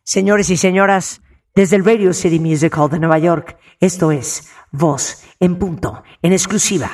Señores 0.01 0.49
y 0.49 0.57
señoras, 0.57 1.21
desde 1.53 1.75
el 1.75 1.85
Radio 1.85 2.11
City 2.11 2.39
Music 2.39 2.75
Hall 2.75 2.89
de 2.89 2.97
Nueva 2.97 3.19
York, 3.19 3.55
esto 3.79 4.11
es 4.11 4.51
Voz 4.71 5.23
en 5.39 5.59
Punto, 5.59 6.01
en 6.23 6.33
exclusiva, 6.33 6.89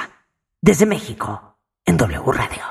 desde 0.62 0.86
México, 0.86 1.58
en 1.86 1.96
W 1.96 2.22
Radio. 2.34 2.64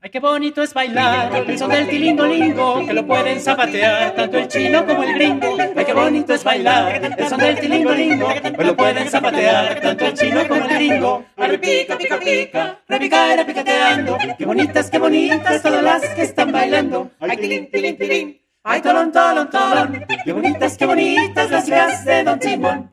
Ay, 0.00 0.10
qué 0.10 0.18
bonito 0.18 0.62
es 0.62 0.74
bailar 0.74 1.44
el 1.46 1.58
son 1.58 1.70
del 1.70 1.88
tilingo 1.88 2.26
lingo, 2.26 2.84
que 2.84 2.92
lo 2.92 3.06
pueden 3.06 3.40
zapatear 3.40 4.14
tanto 4.14 4.38
el 4.38 4.48
chino 4.48 4.84
como 4.84 5.04
el 5.04 5.14
gringo. 5.14 5.56
Ay, 5.76 5.84
qué 5.84 5.92
bonito 5.92 6.34
es 6.34 6.42
bailar 6.42 7.14
el 7.16 7.28
son 7.28 7.38
del 7.38 7.60
tilingo 7.60 7.92
lingo, 7.92 8.28
que 8.28 8.64
lo 8.64 8.76
pueden 8.76 9.08
zapatear 9.08 9.80
tanto 9.80 10.06
el 10.06 10.14
chino 10.14 10.48
como 10.48 10.64
el 10.64 10.68
gringo. 10.68 11.24
Repica, 11.36 11.96
pica, 11.96 12.18
pica, 12.18 12.80
repica, 12.88 13.36
repicateando. 13.36 14.18
Qué 14.36 14.44
bonitas, 14.44 14.90
qué 14.90 14.98
bonitas 14.98 15.62
todas 15.62 15.82
las 15.82 16.02
que 16.14 16.22
están 16.22 16.50
bailando. 16.50 17.10
Ay, 17.20 17.36
tilín, 17.36 17.70
tilín, 17.70 17.96
tilín. 17.96 18.40
Ay, 18.64 18.82
tolón, 18.82 19.12
tolón, 19.12 19.48
tolón. 19.48 20.04
Qué 20.24 20.32
bonitas, 20.32 20.76
qué 20.76 20.86
bonitas 20.86 21.50
las 21.50 21.68
hijas 21.68 22.04
de 22.04 22.24
Don 22.24 22.42
Simón. 22.42 22.90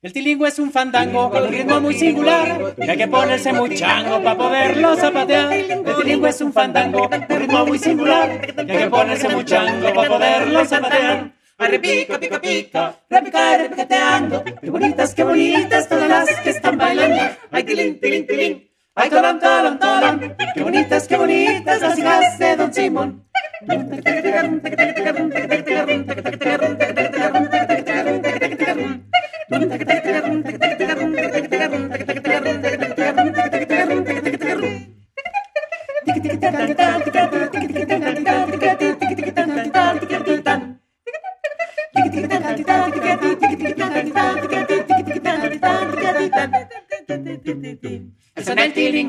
El 0.00 0.12
tilingo 0.12 0.46
es 0.46 0.58
un 0.58 0.70
fandango 0.70 1.30
con 1.30 1.42
un 1.44 1.50
ritmo 1.50 1.80
muy 1.80 1.94
singular 1.94 2.74
que 2.76 2.90
hay 2.90 2.96
que 2.96 3.08
ponerse 3.08 3.52
muy 3.52 3.74
chango 3.74 4.22
para 4.22 4.36
poderlo 4.36 4.96
zapatear. 4.96 5.52
El 5.52 5.96
tilingo 5.96 6.26
es 6.26 6.40
un 6.40 6.52
fandango 6.52 7.08
con 7.08 7.22
un 7.22 7.40
ritmo 7.40 7.66
muy 7.66 7.78
singular 7.78 8.40
que 8.40 8.72
hay 8.72 8.78
que 8.78 8.90
ponerse 8.90 9.28
muy 9.28 9.44
chango 9.44 9.92
para 9.94 10.08
poderlo 10.08 10.64
zapatear. 10.64 11.37
Ay, 11.60 11.72
repica, 11.72 12.20
pica, 12.20 12.40
pica, 12.40 12.94
repica, 13.10 13.58
repicateando. 13.58 14.44
Qué 14.44 14.70
bonitas, 14.70 15.12
qué 15.12 15.24
bonitas 15.24 15.88
todas 15.88 16.08
las 16.08 16.40
que 16.40 16.50
están 16.50 16.78
bailando. 16.78 17.20
Ay, 17.50 17.64
tilín, 17.64 17.98
tilín, 17.98 18.26
tilín. 18.28 18.70
Ay, 18.94 19.10
tolón, 19.10 19.40
tolón, 19.40 19.76
tolón. 19.80 20.36
Qué 20.54 20.62
bonitas, 20.62 21.08
qué 21.08 21.16
bonitas 21.16 21.80
las 21.80 21.98
hijas 21.98 22.38
de 22.38 22.56
Don 22.56 22.72
Simón. 22.72 23.24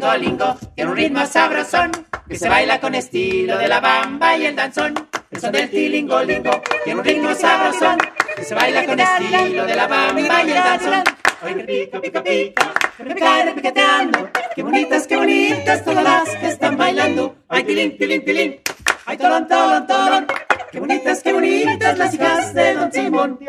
del 0.10 0.22
tilingo 0.22 0.56
lingo 0.56 0.58
tiene 0.76 0.92
un 0.92 0.98
ritmo 0.98 1.26
sabrosón 1.26 1.92
que 2.28 2.38
se 2.38 2.50
baila 2.50 2.80
con 2.80 2.96
estilo 2.96 3.58
de 3.58 3.68
la 3.68 3.80
bamba 3.80 4.38
y 4.38 4.46
el 4.46 4.56
danzón. 4.56 4.94
El 5.30 5.40
son 5.40 5.52
del 5.52 5.70
tilingo 5.70 6.24
lingo 6.24 6.62
tiene 6.84 7.00
un 7.00 7.06
ritmo 7.06 7.34
sabrosón 7.36 7.98
que 8.36 8.44
se 8.44 8.56
baila 8.56 8.86
con 8.86 9.00
estilo 9.00 9.66
de 9.66 9.76
la 9.76 9.88
bamba 9.88 10.44
y 10.44 10.52
el 10.52 10.64
danzón. 10.64 11.04
Hoy 11.42 11.54
que 11.54 11.64
pica, 11.64 12.02
pica, 12.02 12.24
pica, 12.24 12.74
repica, 12.98 13.46
repicateando. 13.46 14.30
Qué 14.56 14.64
bonitas, 14.64 15.08
qué 15.08 15.16
bonitas 15.16 15.84
todas 15.86 16.04
las 16.04 16.36
que 16.36 16.48
están 16.48 16.78
bailando. 16.78 17.36
Ay, 17.48 17.64
tilín, 17.64 17.98
tilín, 17.98 18.26
tilín. 18.26 18.60
Ay, 19.06 19.18
tolón, 19.18 19.48
tolón, 19.48 19.88
tolón. 19.88 20.28
Qué 20.72 20.80
bonitas, 20.80 21.24
qué 21.24 21.34
bonitas 21.34 21.98
las 21.98 22.14
hijas 22.14 22.54
de 22.54 22.74
Don 22.74 22.92
Simón. 22.92 23.40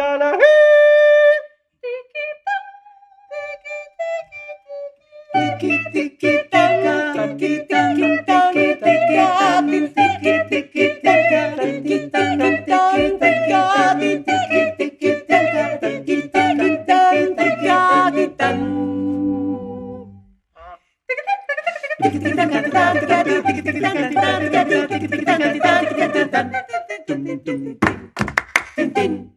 Ding 28.76 28.92
ding. 28.94 29.29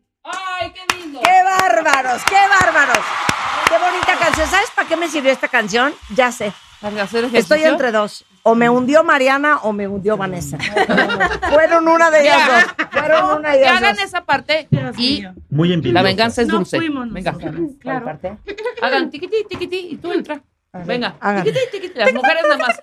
¡Ay, 0.59 0.71
qué 0.71 0.95
lindo! 0.97 1.19
¡Qué 1.21 1.43
bárbaros! 1.43 2.21
¡Qué 2.25 2.36
bárbaros! 2.61 3.03
¡Qué 3.69 3.77
bonita 3.77 4.17
canción! 4.19 4.47
¿Sabes 4.49 4.69
para 4.75 4.88
qué 4.88 4.95
me 4.97 5.07
sirvió 5.07 5.31
esta 5.31 5.47
canción? 5.47 5.93
Ya 6.15 6.31
sé. 6.31 6.51
¿Para 6.81 7.03
hacer 7.03 7.23
ejercicio? 7.25 7.55
Estoy 7.55 7.63
entre 7.71 7.91
dos. 7.91 8.25
O 8.45 8.55
me 8.55 8.69
hundió 8.69 9.05
Mariana 9.05 9.59
o 9.63 9.71
me 9.71 9.88
hundió 9.88 10.17
Vanessa. 10.17 10.57
Fueron 11.49 11.88
una 11.88 12.11
de 12.11 12.21
ellas 12.23 12.41
dos. 12.77 12.88
Fueron 12.91 13.39
una 13.39 13.51
de 13.51 13.57
Que 13.57 13.63
ellas 13.63 13.77
hagan 13.77 13.95
dos. 13.95 14.03
esa 14.03 14.25
parte 14.25 14.67
y 14.97 15.23
Muy 15.49 15.71
envidiosa. 15.71 15.93
la 15.93 16.01
venganza 16.01 16.41
es 16.41 16.47
No 16.49 16.55
dulce. 16.57 16.75
fuimos 16.77 17.09
Venga. 17.11 17.34
claro. 17.79 18.03
Parte. 18.05 18.38
Hagan 18.81 19.09
tiquití, 19.09 19.45
tiquití 19.49 19.88
y 19.91 19.95
tú 19.95 20.11
Venga. 20.74 21.15
tiquití. 21.71 21.91
Las 21.95 22.11
mujeres 22.13 22.43
nada 22.49 22.57
más. 22.57 22.82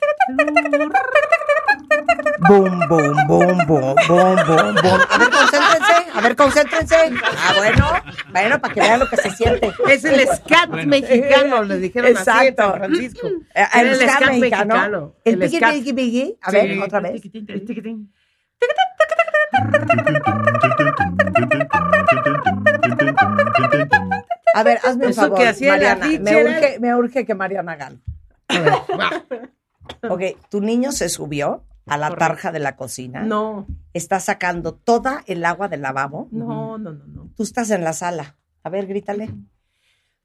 Boom, 2.48 2.78
boom, 2.88 3.26
boom, 3.26 3.58
boom, 3.66 3.94
boom, 4.06 4.36
boom, 4.46 4.74
boom. 4.76 5.00
A 5.10 5.18
ver, 5.18 5.30
concéntrense. 5.30 5.92
A 6.14 6.20
ver, 6.20 6.36
concéntrense. 6.36 6.96
Ah, 7.24 7.54
bueno. 7.56 7.86
Bueno, 8.30 8.60
para 8.60 8.74
que 8.74 8.80
vean 8.80 9.00
lo 9.00 9.08
que 9.08 9.16
se 9.16 9.30
siente. 9.32 9.72
Es 9.88 10.04
el 10.04 10.20
scat 10.28 10.70
mexicano, 10.86 11.64
le 11.64 11.78
dijeron 11.78 12.16
así 12.16 12.30
en 12.30 12.46
Exacto. 12.46 12.62
San 12.70 12.78
Francisco. 12.78 13.26
Eh, 13.26 13.66
Era 13.74 13.80
El, 13.80 13.96
ska 14.08 14.20
mexicano. 14.26 15.14
El, 15.24 15.32
El 15.34 15.38
piqui, 15.40 15.56
scat. 15.56 15.72
piqui, 15.72 15.92
piqui. 15.92 16.38
A 16.42 16.50
ver, 16.52 16.72
Sí. 16.72 16.78
otra 16.78 17.00
vez. 17.00 17.22
A 24.54 24.62
ver, 24.62 24.78
hazme 24.82 25.06
un 25.06 25.10
Eso 25.10 25.22
favor, 25.22 25.38
que 25.38 25.46
hacía 25.48 25.76
la 25.76 25.96
Mariana. 25.96 26.30
Me 26.30 26.42
urge, 26.44 26.80
me 26.80 26.94
urge 26.94 27.26
que 27.26 27.34
Mariana 27.34 27.72
algo. 27.72 28.00
Ok, 30.08 30.22
tu 30.48 30.60
niño 30.60 30.92
se 30.92 31.08
subió 31.08 31.64
a 31.86 31.96
la 31.96 32.14
tarja 32.14 32.52
de 32.52 32.60
la 32.60 32.76
cocina. 32.76 33.22
No, 33.22 33.66
Está 33.92 34.20
sacando 34.20 34.74
toda 34.74 35.24
el 35.26 35.44
agua 35.44 35.66
del 35.68 35.82
lavabo. 35.82 36.28
no, 36.30 36.78
no, 36.78 36.92
no, 36.92 37.06
no. 37.06 37.30
Tú 37.36 37.42
estás 37.42 37.70
en 37.70 37.82
la 37.82 37.92
sala. 37.92 38.36
A 38.62 38.70
ver, 38.70 38.86
grítale. 38.86 39.26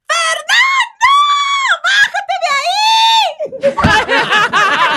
¡Claro! 0.05 0.41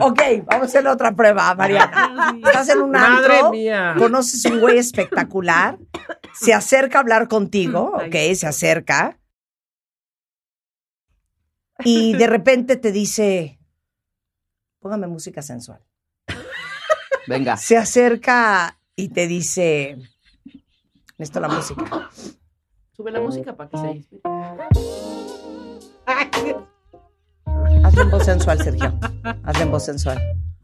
Ok, 0.00 0.20
vamos 0.46 0.62
a 0.62 0.64
hacer 0.66 0.86
otra 0.86 1.14
prueba, 1.14 1.54
Mariana. 1.54 2.34
Estás 2.44 2.68
en 2.70 2.82
un 2.82 2.90
Madre 2.90 3.34
antro, 3.36 3.50
mía. 3.50 3.94
conoces 3.98 4.44
un 4.46 4.60
güey 4.60 4.78
espectacular, 4.78 5.78
se 6.32 6.54
acerca 6.54 6.98
a 6.98 7.00
hablar 7.02 7.28
contigo, 7.28 7.92
ok, 7.94 8.34
se 8.34 8.46
acerca. 8.46 9.18
Y 11.84 12.14
de 12.14 12.26
repente 12.26 12.76
te 12.76 12.92
dice, 12.92 13.58
póngame 14.80 15.06
música 15.06 15.42
sensual. 15.42 15.82
Venga. 17.26 17.56
Se 17.56 17.76
acerca 17.76 18.78
y 18.96 19.08
te 19.08 19.26
dice, 19.26 19.96
necesito 21.16 21.40
la 21.40 21.48
música. 21.48 22.10
Sube 22.92 23.10
la 23.10 23.20
música 23.20 23.56
para 23.56 23.70
que 23.70 23.78
se 23.78 23.90
inspire. 23.92 24.22
Hazle 27.90 28.02
en 28.02 28.10
voz 28.10 28.24
sensual, 28.24 28.58
Sergio. 28.62 28.98
Hazle 29.44 29.62
en 29.64 29.70
voz 29.70 29.84
sensual. 29.84 30.18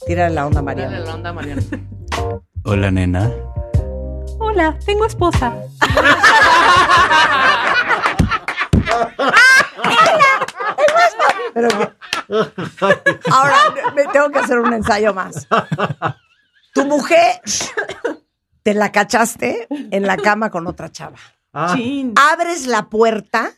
Tírale 0.06 0.34
la 0.34 0.46
onda, 0.46 0.62
Mariana. 0.62 0.98
la 1.00 1.14
onda, 1.14 1.32
Mariana. 1.32 1.62
Hola, 2.64 2.90
nena. 2.90 3.30
Hola, 4.38 4.78
tengo 4.84 5.04
esposa. 5.06 5.52
Pero 11.54 11.68
que- 11.68 11.92
Ahora 13.30 13.56
me 13.94 14.04
tengo 14.08 14.30
que 14.30 14.38
hacer 14.38 14.58
un 14.58 14.72
ensayo 14.72 15.14
más. 15.14 15.46
Tu 16.74 16.84
mujer 16.84 17.40
te 18.62 18.74
la 18.74 18.92
cachaste 18.92 19.66
en 19.70 20.02
la 20.06 20.16
cama 20.16 20.50
con 20.50 20.66
otra 20.66 20.90
chava. 20.90 21.16
Ah, 21.52 21.72
Chin. 21.74 22.12
Abres 22.32 22.66
la 22.66 22.88
puerta 22.88 23.50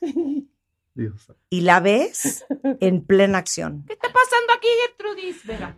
Dios. 0.99 1.33
y 1.51 1.61
la 1.63 1.81
ves 1.81 2.45
en 2.81 3.05
plena 3.05 3.39
acción. 3.39 3.85
¿Qué 3.87 3.93
está 3.95 4.09
pasando 4.09 4.53
aquí, 4.55 4.69
Gertrudis? 4.87 5.47
Venga. 5.47 5.77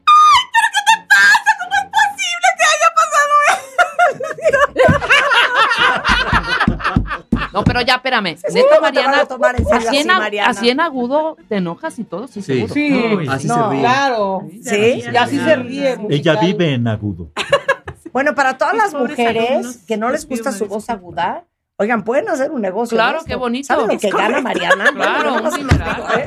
No, 7.53 7.64
pero 7.64 7.81
ya, 7.81 7.95
espérame. 7.97 8.37
Sí, 8.37 8.55
Neta, 8.55 8.77
¿cómo 8.77 8.77
te 8.77 8.81
Mariana, 8.93 9.11
van 9.12 9.21
a 9.21 9.27
tomar 9.27 9.57
en 9.59 9.64
serio 9.66 9.79
así, 9.79 9.87
así, 9.89 9.99
en, 9.99 10.09
agu- 10.09 10.18
Mariana? 10.18 10.51
así 10.51 10.71
en 10.71 10.81
agudo 10.81 11.37
te 11.49 11.57
enojas 11.57 11.99
y 11.99 12.05
todo, 12.05 12.29
sí, 12.29 12.43
Sí. 12.43 12.55
seguro. 12.55 12.75
Sí, 12.75 13.14
Uy, 13.18 13.29
Así 13.29 13.49
No. 13.49 13.55
se 13.64 13.71
ríe. 13.71 13.81
claro. 13.81 14.49
¿Sí? 14.62 15.03
Y 15.12 15.16
así 15.16 15.39
se 15.39 15.57
ríe. 15.57 15.99
Ella 16.11 16.37
vive 16.41 16.75
en 16.75 16.87
agudo. 16.87 17.33
Bueno, 18.12 18.35
para 18.35 18.57
todas 18.57 18.75
las 18.77 18.95
mujeres 18.95 19.79
que 19.89 19.97
no 19.97 20.11
les 20.11 20.29
gusta 20.29 20.53
su 20.53 20.66
voz 20.66 20.89
aguda, 20.91 21.45
oigan, 21.81 22.05
pueden 22.05 22.28
hacer 22.28 22.51
un 22.51 22.61
negocio. 22.61 22.95
Claro, 22.95 23.20
qué 23.26 23.35
bonito. 23.35 23.66
¿Saben 23.66 23.87
lo 23.87 23.93
Es 23.95 24.03
que 24.03 24.11
gana 24.11 24.41
Mariana? 24.41 24.91
Claro, 24.95 25.37
Bueno. 25.41 25.68
¿eh? 26.16 26.26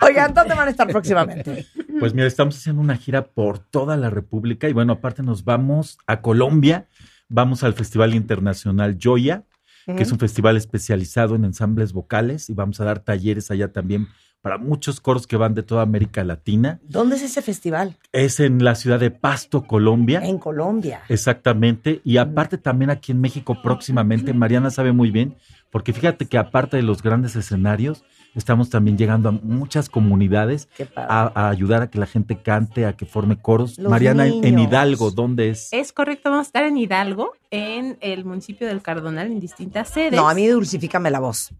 Oigan, 0.02 0.34
¿dónde 0.34 0.54
van 0.54 0.68
a 0.68 0.70
estar 0.70 0.86
próximamente? 0.88 1.66
Pues 1.98 2.12
mira, 2.12 2.26
estamos 2.26 2.56
haciendo 2.56 2.82
una 2.82 2.96
gira 2.96 3.24
por 3.24 3.58
toda 3.58 3.96
la 3.96 4.10
República 4.10 4.68
y 4.68 4.74
bueno, 4.74 4.94
aparte 4.94 5.22
nos 5.22 5.44
vamos 5.44 5.96
a 6.06 6.20
Colombia, 6.20 6.88
vamos 7.28 7.64
al 7.64 7.72
Festival 7.72 8.14
Internacional 8.14 8.98
Joya, 9.02 9.44
que 9.86 10.02
es 10.02 10.12
un 10.12 10.18
festival 10.18 10.58
especializado 10.58 11.34
en 11.34 11.44
ensambles 11.46 11.94
vocales 11.94 12.50
y 12.50 12.54
vamos 12.54 12.80
a 12.80 12.84
dar 12.84 12.98
talleres 12.98 13.50
allá 13.50 13.72
también 13.72 14.08
para 14.42 14.58
muchos 14.58 15.00
coros 15.00 15.26
que 15.26 15.36
van 15.36 15.54
de 15.54 15.62
toda 15.62 15.82
América 15.82 16.24
Latina. 16.24 16.80
¿Dónde 16.82 17.16
es 17.16 17.22
ese 17.22 17.42
festival? 17.42 17.96
Es 18.12 18.40
en 18.40 18.62
la 18.62 18.74
ciudad 18.74 18.98
de 18.98 19.12
Pasto, 19.12 19.66
Colombia. 19.66 20.20
En 20.24 20.38
Colombia. 20.38 21.02
Exactamente. 21.08 22.00
Y 22.04 22.16
aparte 22.16 22.58
también 22.58 22.90
aquí 22.90 23.12
en 23.12 23.20
México 23.20 23.56
próximamente, 23.62 24.34
Mariana 24.34 24.70
sabe 24.70 24.92
muy 24.92 25.12
bien, 25.12 25.36
porque 25.70 25.92
fíjate 25.92 26.26
que 26.26 26.38
aparte 26.38 26.76
de 26.76 26.82
los 26.82 27.02
grandes 27.02 27.36
escenarios, 27.36 28.04
estamos 28.34 28.68
también 28.68 28.98
llegando 28.98 29.28
a 29.28 29.32
muchas 29.32 29.88
comunidades 29.88 30.68
a, 30.96 31.30
a 31.34 31.48
ayudar 31.48 31.82
a 31.82 31.90
que 31.90 31.98
la 31.98 32.06
gente 32.06 32.42
cante, 32.42 32.84
a 32.84 32.94
que 32.94 33.06
forme 33.06 33.40
coros. 33.40 33.78
Los 33.78 33.90
Mariana, 33.90 34.26
en-. 34.26 34.58
Hidalgo, 34.58 35.12
¿dónde 35.12 35.50
es? 35.50 35.68
Es 35.72 35.92
correcto, 35.92 36.30
vamos 36.30 36.46
a 36.46 36.48
estar 36.48 36.64
en 36.64 36.76
Hidalgo, 36.76 37.32
en 37.50 37.96
el 38.00 38.24
municipio 38.24 38.66
del 38.66 38.82
Cardonal, 38.82 39.28
en 39.28 39.38
distintas 39.38 39.88
sedes. 39.88 40.14
No, 40.14 40.28
a 40.28 40.34
mí 40.34 40.48
dulcifícame 40.48 41.10
la 41.12 41.20
voz. 41.20 41.52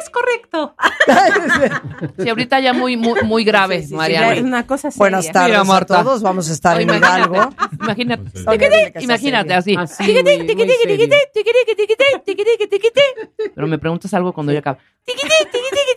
Es 0.00 0.10
correcto. 0.10 0.74
Sí, 2.18 2.28
ahorita 2.28 2.60
ya 2.60 2.72
muy, 2.72 2.96
muy, 2.96 3.20
muy 3.22 3.44
grave, 3.44 3.76
Es 3.76 3.90
Mariana. 3.90 4.40
una 4.42 4.66
cosa 4.66 4.90
seria. 4.90 4.98
Buenas 4.98 5.30
tardes 5.30 5.50
Mira, 5.50 5.60
a 5.60 5.64
Marta. 5.64 6.02
todos. 6.02 6.22
Vamos 6.22 6.48
a 6.50 6.52
estar 6.52 6.76
Oh, 6.76 6.80
en 6.80 6.90
Hidalgo. 6.90 7.50
Imagínate. 7.80 8.30
Imagínate 9.00 9.54
así. 9.54 9.76
Muy- 9.76 9.86
muy. 10.16 10.56
Pero 13.54 13.66
me 13.66 13.78
preguntas 13.78 14.12
algo 14.14 14.32
cuando 14.32 14.52
yo 14.52 14.58
acabe. 14.58 14.78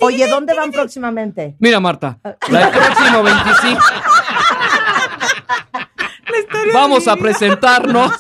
Oye, 0.02 0.28
¿dónde 0.28 0.54
van 0.54 0.72
próximamente? 0.72 1.56
Mira, 1.60 1.80
Marta, 1.80 2.20
la 2.50 2.72
próximo 2.72 3.24
25. 3.24 3.82
Vamos 6.74 7.08
a 7.08 7.16
presentarnos. 7.16 8.12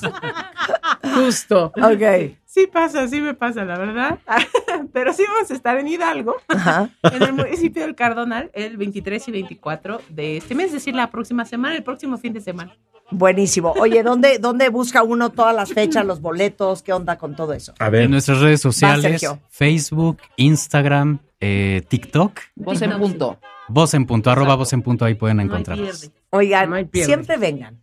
Justo. 1.16 1.72
Ok. 1.82 2.39
Sí 2.52 2.66
pasa, 2.66 3.08
sí 3.08 3.22
me 3.22 3.36
pasa, 3.36 3.64
la 3.64 3.78
verdad. 3.78 4.18
Pero 4.92 5.14
sí 5.14 5.24
vamos 5.28 5.52
a 5.52 5.54
estar 5.54 5.78
en 5.78 5.88
Hidalgo, 5.88 6.36
Ajá. 6.48 6.90
en 7.04 7.22
el 7.22 7.34
municipio 7.34 7.84
del 7.84 7.94
Cardonal, 7.94 8.50
el 8.56 8.76
23 8.76 9.28
y 9.28 9.32
24 9.32 10.02
de 10.10 10.38
este 10.38 10.56
mes, 10.56 10.68
es 10.68 10.74
decir, 10.74 10.96
la 10.96 11.12
próxima 11.12 11.46
semana, 11.46 11.76
el 11.76 11.84
próximo 11.84 12.18
fin 12.18 12.34
de 12.34 12.42
semana. 12.42 12.76
Buenísimo. 13.12 13.72
Oye, 13.80 14.02
¿dónde, 14.02 14.40
¿dónde 14.40 14.70
busca 14.70 15.04
uno 15.04 15.30
todas 15.30 15.56
las 15.56 15.72
fechas, 15.72 16.04
los 16.08 16.22
boletos? 16.22 16.82
¿Qué 16.82 16.92
onda 16.92 17.20
con 17.20 17.36
todo 17.36 17.54
eso? 17.54 17.76
A 17.78 17.86
En 17.86 17.92
ver, 17.92 18.10
nuestras 18.10 18.40
redes 18.40 18.62
sociales. 18.62 19.24
Facebook, 19.50 20.18
Instagram, 20.36 21.20
eh, 21.40 21.84
TikTok, 21.88 22.40
Vos 22.56 22.82
en 22.82 22.98
punto. 22.98 23.40
voz 23.68 23.94
en 23.94 24.08
punto, 24.08 24.32
arroba 24.32 24.56
voz 24.56 24.74
en 24.74 24.82
punto, 24.82 25.06
ahí 25.06 25.14
pueden 25.14 25.38
No 25.38 25.42
hay 25.44 25.48
encontrarnos. 25.50 26.00
pierde. 26.00 26.16
Oigan, 26.32 26.90
siempre 26.94 27.38
vengan. 27.38 27.80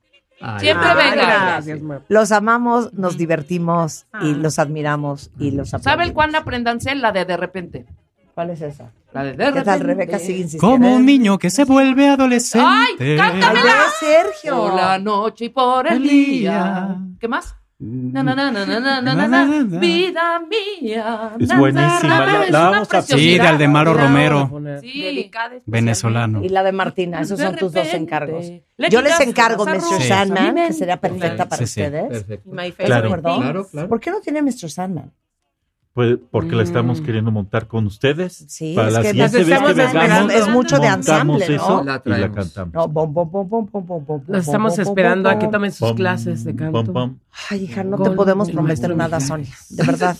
Siempre 0.58 0.86
Ay, 0.88 1.10
venga. 1.10 1.26
gracias. 1.26 1.80
Los 2.08 2.30
amamos, 2.32 2.92
nos 2.92 3.16
divertimos 3.16 4.06
y 4.20 4.34
los 4.34 4.58
admiramos 4.58 5.30
y 5.38 5.50
los 5.50 5.70
¿Sabe 5.70 5.82
el 5.82 5.88
aplaudimos. 5.90 6.14
cuál 6.14 6.34
aprendanse? 6.34 6.94
La 6.94 7.12
de 7.12 7.24
de 7.24 7.36
repente. 7.36 7.86
¿Cuál 8.34 8.50
es 8.50 8.60
esa? 8.60 8.92
La 9.14 9.24
de 9.24 9.30
de 9.30 9.36
¿Qué 9.38 9.44
repente. 9.46 9.64
tal, 9.64 9.80
Rebeca? 9.80 10.18
Sigue 10.18 10.40
insistiendo. 10.40 10.66
Como 10.68 10.94
un 10.94 11.06
niño 11.06 11.38
que 11.38 11.48
se 11.48 11.64
vuelve 11.64 12.06
adolescente. 12.08 12.66
¡Ay, 12.68 13.16
cántamela! 13.16 13.48
¡Ay, 13.48 13.64
ya, 13.64 13.84
Sergio! 13.98 14.56
Por 14.58 14.74
la 14.74 14.98
noche 14.98 15.46
y 15.46 15.48
por 15.48 15.86
el 15.86 15.94
El 15.94 16.02
día. 16.02 16.50
día. 16.52 16.96
¿Qué 17.18 17.28
más? 17.28 17.56
Na, 17.78 18.22
na, 18.22 18.34
na, 18.34 19.26
na, 19.28 19.68
vida 19.78 20.40
mía. 20.40 21.36
Es 21.38 21.58
buenísima. 21.58 22.24
La, 22.26 22.48
la 22.48 22.70
vamos 22.70 22.94
a 22.94 23.02
Sí, 23.02 23.38
de 23.38 23.46
Aldemaro 23.46 23.92
Romero. 23.92 24.50
Sí, 24.80 25.30
venezolano. 25.66 26.42
Y 26.42 26.48
la 26.48 26.62
de 26.62 26.72
Martina. 26.72 27.20
Esos 27.20 27.38
son 27.38 27.54
tus 27.56 27.72
dos 27.72 27.92
encargos. 27.92 28.50
Yo 28.90 29.02
les 29.02 29.20
encargo 29.20 29.66
Mr. 29.66 30.02
Sandman, 30.02 30.54
que 30.54 30.72
sería 30.72 30.96
perfecta 30.96 31.46
para 31.46 31.64
ustedes. 31.64 32.24
Claro, 32.76 33.10
claro. 33.20 33.88
¿Por 33.88 34.00
qué 34.00 34.10
no 34.10 34.20
tiene 34.20 34.40
Mr. 34.40 34.70
Sandman? 34.70 35.12
Pues 35.96 36.18
porque 36.30 36.54
la 36.54 36.62
estamos 36.62 37.00
Mm. 37.00 37.04
queriendo 37.04 37.30
montar 37.30 37.66
con 37.68 37.86
ustedes. 37.86 38.44
Sí, 38.48 38.74
Para 38.76 38.88
es 38.88 38.92
la 38.94 39.00
que 39.00 39.08
siguiente 39.12 39.38
nos 39.38 39.46
vez 39.46 39.46
que 39.46 39.52
estamos 39.54 39.74
vengamos, 39.76 39.94
esperando. 40.02 40.32
Es 40.34 40.48
mucho 40.50 40.78
de 40.78 40.86
ensamble, 40.88 41.48
¿no? 41.48 41.54
eso 41.54 41.84
La 41.84 42.02
y 42.04 42.08
la 42.10 42.32
cantamos. 42.32 42.74
No, 42.74 42.86
bom, 42.86 43.14
bom, 43.14 43.30
bom, 43.30 43.48
bom, 43.48 43.66
bom, 43.72 43.86
bom, 43.86 44.04
bom, 44.04 44.04
bom, 44.06 44.22
Los 44.28 44.46
estamos 44.46 44.78
esperando 44.78 45.30
bom, 45.30 45.38
a 45.38 45.40
que 45.40 45.48
tomen 45.48 45.72
sus 45.72 45.94
clases 45.94 46.44
de 46.44 46.54
canto. 46.54 47.16
Ay, 47.48 47.64
hija, 47.64 47.82
no 47.82 47.96
te 47.96 48.10
podemos 48.10 48.50
prometer 48.50 48.94
nada. 48.94 49.20
Sonia. 49.20 49.54
De 49.70 49.84
verdad. 49.84 50.14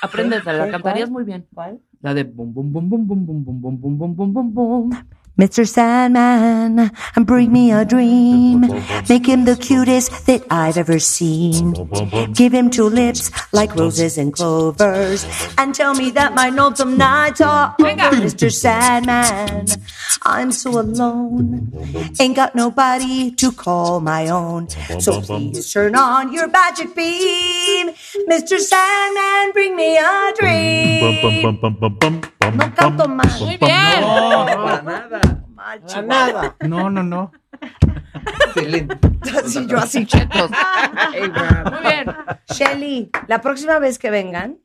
Apréndete, 0.00 0.52
la 0.52 0.70
cantarías 0.70 1.10
muy 1.10 1.24
bien. 1.24 1.48
¿Cuál? 1.52 1.80
La 2.00 2.14
de 2.14 2.22
bum 2.22 2.54
bum 2.54 2.72
bum 2.72 2.88
bum 2.88 3.06
bum 3.06 3.26
bum 3.26 3.44
bum 3.44 3.80
bum 3.80 3.98
bum 3.98 4.14
bum 4.14 4.32
bum 4.32 4.32
bum 4.32 4.54
bum. 4.54 4.90
Mr. 5.36 5.66
Sandman, 5.66 6.92
bring 7.24 7.52
me 7.52 7.72
a 7.72 7.84
dream. 7.84 8.60
Make 9.08 9.26
him 9.26 9.44
the 9.44 9.56
cutest 9.60 10.26
that 10.26 10.44
I've 10.48 10.76
ever 10.76 11.00
seen. 11.00 11.72
Give 12.34 12.54
him 12.54 12.70
two 12.70 12.88
lips 12.88 13.32
like 13.52 13.74
roses 13.74 14.16
and 14.16 14.32
clovers. 14.32 15.26
And 15.58 15.74
tell 15.74 15.94
me 15.94 16.10
that 16.12 16.34
my 16.34 16.50
lonesome 16.50 16.96
nights 16.96 17.40
are 17.40 17.74
over, 17.80 18.16
Mr. 18.22 18.52
Sandman. 18.52 19.66
I'm 20.22 20.52
so 20.52 20.78
alone. 20.78 21.72
Ain't 22.20 22.36
got 22.36 22.54
nobody 22.54 23.32
to 23.32 23.50
call 23.50 23.98
my 24.00 24.28
own. 24.28 24.68
So 25.00 25.20
please 25.20 25.72
turn 25.72 25.96
on 25.96 26.32
your 26.32 26.46
magic 26.46 26.94
beam. 26.94 27.90
Mr. 28.30 28.58
Sandman, 28.58 29.52
bring 29.52 29.74
me 29.74 29.98
a 29.98 30.32
dream. 30.38 31.00
No 32.52 32.74
canto 32.74 33.08
mal. 33.08 33.26
Muy 33.40 33.56
bien. 33.56 34.00
No, 34.00 34.46
para 34.46 34.82
nada. 34.82 35.20
Mal, 35.54 35.78
A 35.82 35.86
chihuahua. 35.86 36.06
nada. 36.08 36.56
No, 36.66 36.90
no, 36.90 37.02
no. 37.02 37.32
Excelente. 38.46 38.96
Así 39.44 39.66
yo 39.66 39.78
así 39.78 40.06
chetos. 40.12 40.50
Muy 41.12 41.30
bien. 41.30 42.06
Shelly, 42.52 43.10
la 43.26 43.40
próxima 43.40 43.78
vez 43.78 43.98
que 43.98 44.10
vengan, 44.10 44.58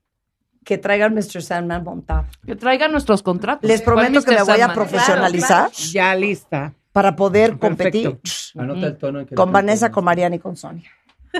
que 0.66 0.78
traigan 0.78 1.14
Mr. 1.14 1.42
Sandman 1.42 1.84
montado. 1.84 2.26
Que 2.46 2.56
traigan 2.56 2.92
nuestros 2.92 3.24
contratos. 3.24 3.68
Les 3.68 3.82
prometo 3.82 4.12
¿Cuál, 4.22 4.26
que 4.26 4.36
me 4.36 4.44
voy 4.44 4.62
a 4.62 4.74
profesionalizar 4.74 5.72
Ya 5.72 6.14
lista. 6.16 6.74
para 6.92 7.16
poder 7.16 7.58
Perfecto. 7.58 8.12
competir 8.12 8.20
Anota 8.58 8.88
el 8.88 8.98
tono 8.98 9.20
en 9.22 9.26
que 9.28 9.36
con 9.36 9.52
Vanessa, 9.52 9.92
con 9.92 10.04
Mariana 10.04 10.36
y 10.36 10.40
con 10.40 10.56
Sonia. 10.56 10.90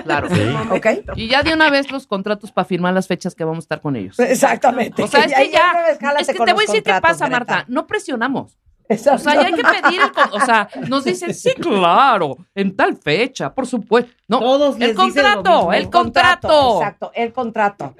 Claro. 0.04 0.28
¿Ok? 0.70 0.86
Y 1.16 1.28
ya 1.28 1.42
de 1.42 1.52
una 1.52 1.70
vez 1.70 1.90
los 1.90 2.06
contratos 2.06 2.52
para 2.52 2.64
firmar 2.64 2.94
las 2.94 3.06
fechas 3.06 3.34
que 3.34 3.44
vamos 3.44 3.62
a 3.62 3.66
estar 3.66 3.80
con 3.80 3.96
ellos. 3.96 4.18
Exactamente. 4.18 5.02
O 5.02 5.06
sea, 5.06 5.24
es 5.24 5.34
que 5.34 5.50
ya, 5.50 5.72
es 6.18 6.26
que 6.28 6.34
te 6.34 6.52
voy 6.52 6.64
a 6.64 6.66
decir 6.66 6.82
qué 6.82 7.00
pasa, 7.00 7.26
Greta. 7.26 7.30
Marta. 7.30 7.64
No 7.68 7.86
presionamos. 7.86 8.56
O 8.88 8.92
Exacto. 8.92 9.18
sea, 9.20 9.34
ya 9.34 9.46
hay 9.46 9.52
que 9.52 9.62
pedir 9.62 10.00
el, 10.00 10.10
o 10.32 10.40
sea, 10.44 10.68
nos 10.88 11.04
dicen, 11.04 11.32
sí, 11.32 11.52
claro, 11.54 12.36
en 12.56 12.74
tal 12.74 12.96
fecha, 12.96 13.54
por 13.54 13.64
supuesto. 13.66 14.10
No, 14.26 14.40
Todos 14.40 14.78
les 14.78 14.90
el 14.90 14.96
dicen 14.96 15.22
lo 15.22 15.30
contrato, 15.32 15.56
mismo. 15.58 15.72
el 15.74 15.90
contrato. 15.90 16.76
Exacto, 16.80 17.12
el 17.14 17.32
contrato. 17.32 17.94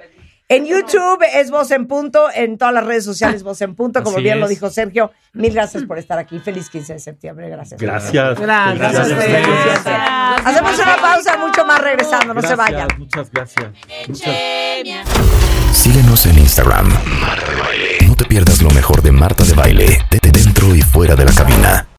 En 0.51 0.65
YouTube 0.65 1.23
es 1.33 1.49
Voz 1.49 1.71
en 1.71 1.87
Punto, 1.87 2.27
en 2.35 2.57
todas 2.57 2.73
las 2.73 2.85
redes 2.85 3.05
sociales 3.05 3.41
Voz 3.41 3.61
en 3.61 3.73
Punto, 3.73 4.03
como 4.03 4.17
Así 4.17 4.23
bien 4.23 4.41
lo 4.41 4.49
dijo 4.49 4.69
Sergio. 4.69 5.13
Mil 5.31 5.53
gracias 5.53 5.85
por 5.85 5.97
estar 5.97 6.19
aquí. 6.19 6.39
Feliz 6.39 6.69
15 6.69 6.91
de 6.91 6.99
septiembre. 6.99 7.49
Gracias. 7.49 7.79
Gracias. 7.79 8.37
Gracias. 8.37 8.77
Gracias. 8.77 9.07
Gracias. 9.07 10.45
Hacemos 10.45 10.77
una 10.77 10.97
pausa, 10.97 11.37
mucho 11.37 11.65
más 11.65 11.79
regresando. 11.79 12.33
No 12.33 12.41
se 12.41 12.55
vayan. 12.55 12.89
Muchas 12.97 13.31
gracias. 13.31 13.71
Muchas 14.09 14.35
Síguenos 15.71 16.25
en 16.25 16.39
Instagram. 16.39 16.89
Marta 17.21 17.49
de 17.49 17.61
Baile. 17.61 17.97
No 18.07 18.15
te 18.15 18.25
pierdas 18.25 18.61
lo 18.61 18.71
mejor 18.71 19.01
de 19.01 19.13
Marta 19.13 19.45
de 19.45 19.53
Baile, 19.53 20.05
de 20.09 20.31
dentro 20.31 20.75
y 20.75 20.81
fuera 20.81 21.15
de 21.15 21.23
la 21.23 21.31
cabina. 21.31 21.87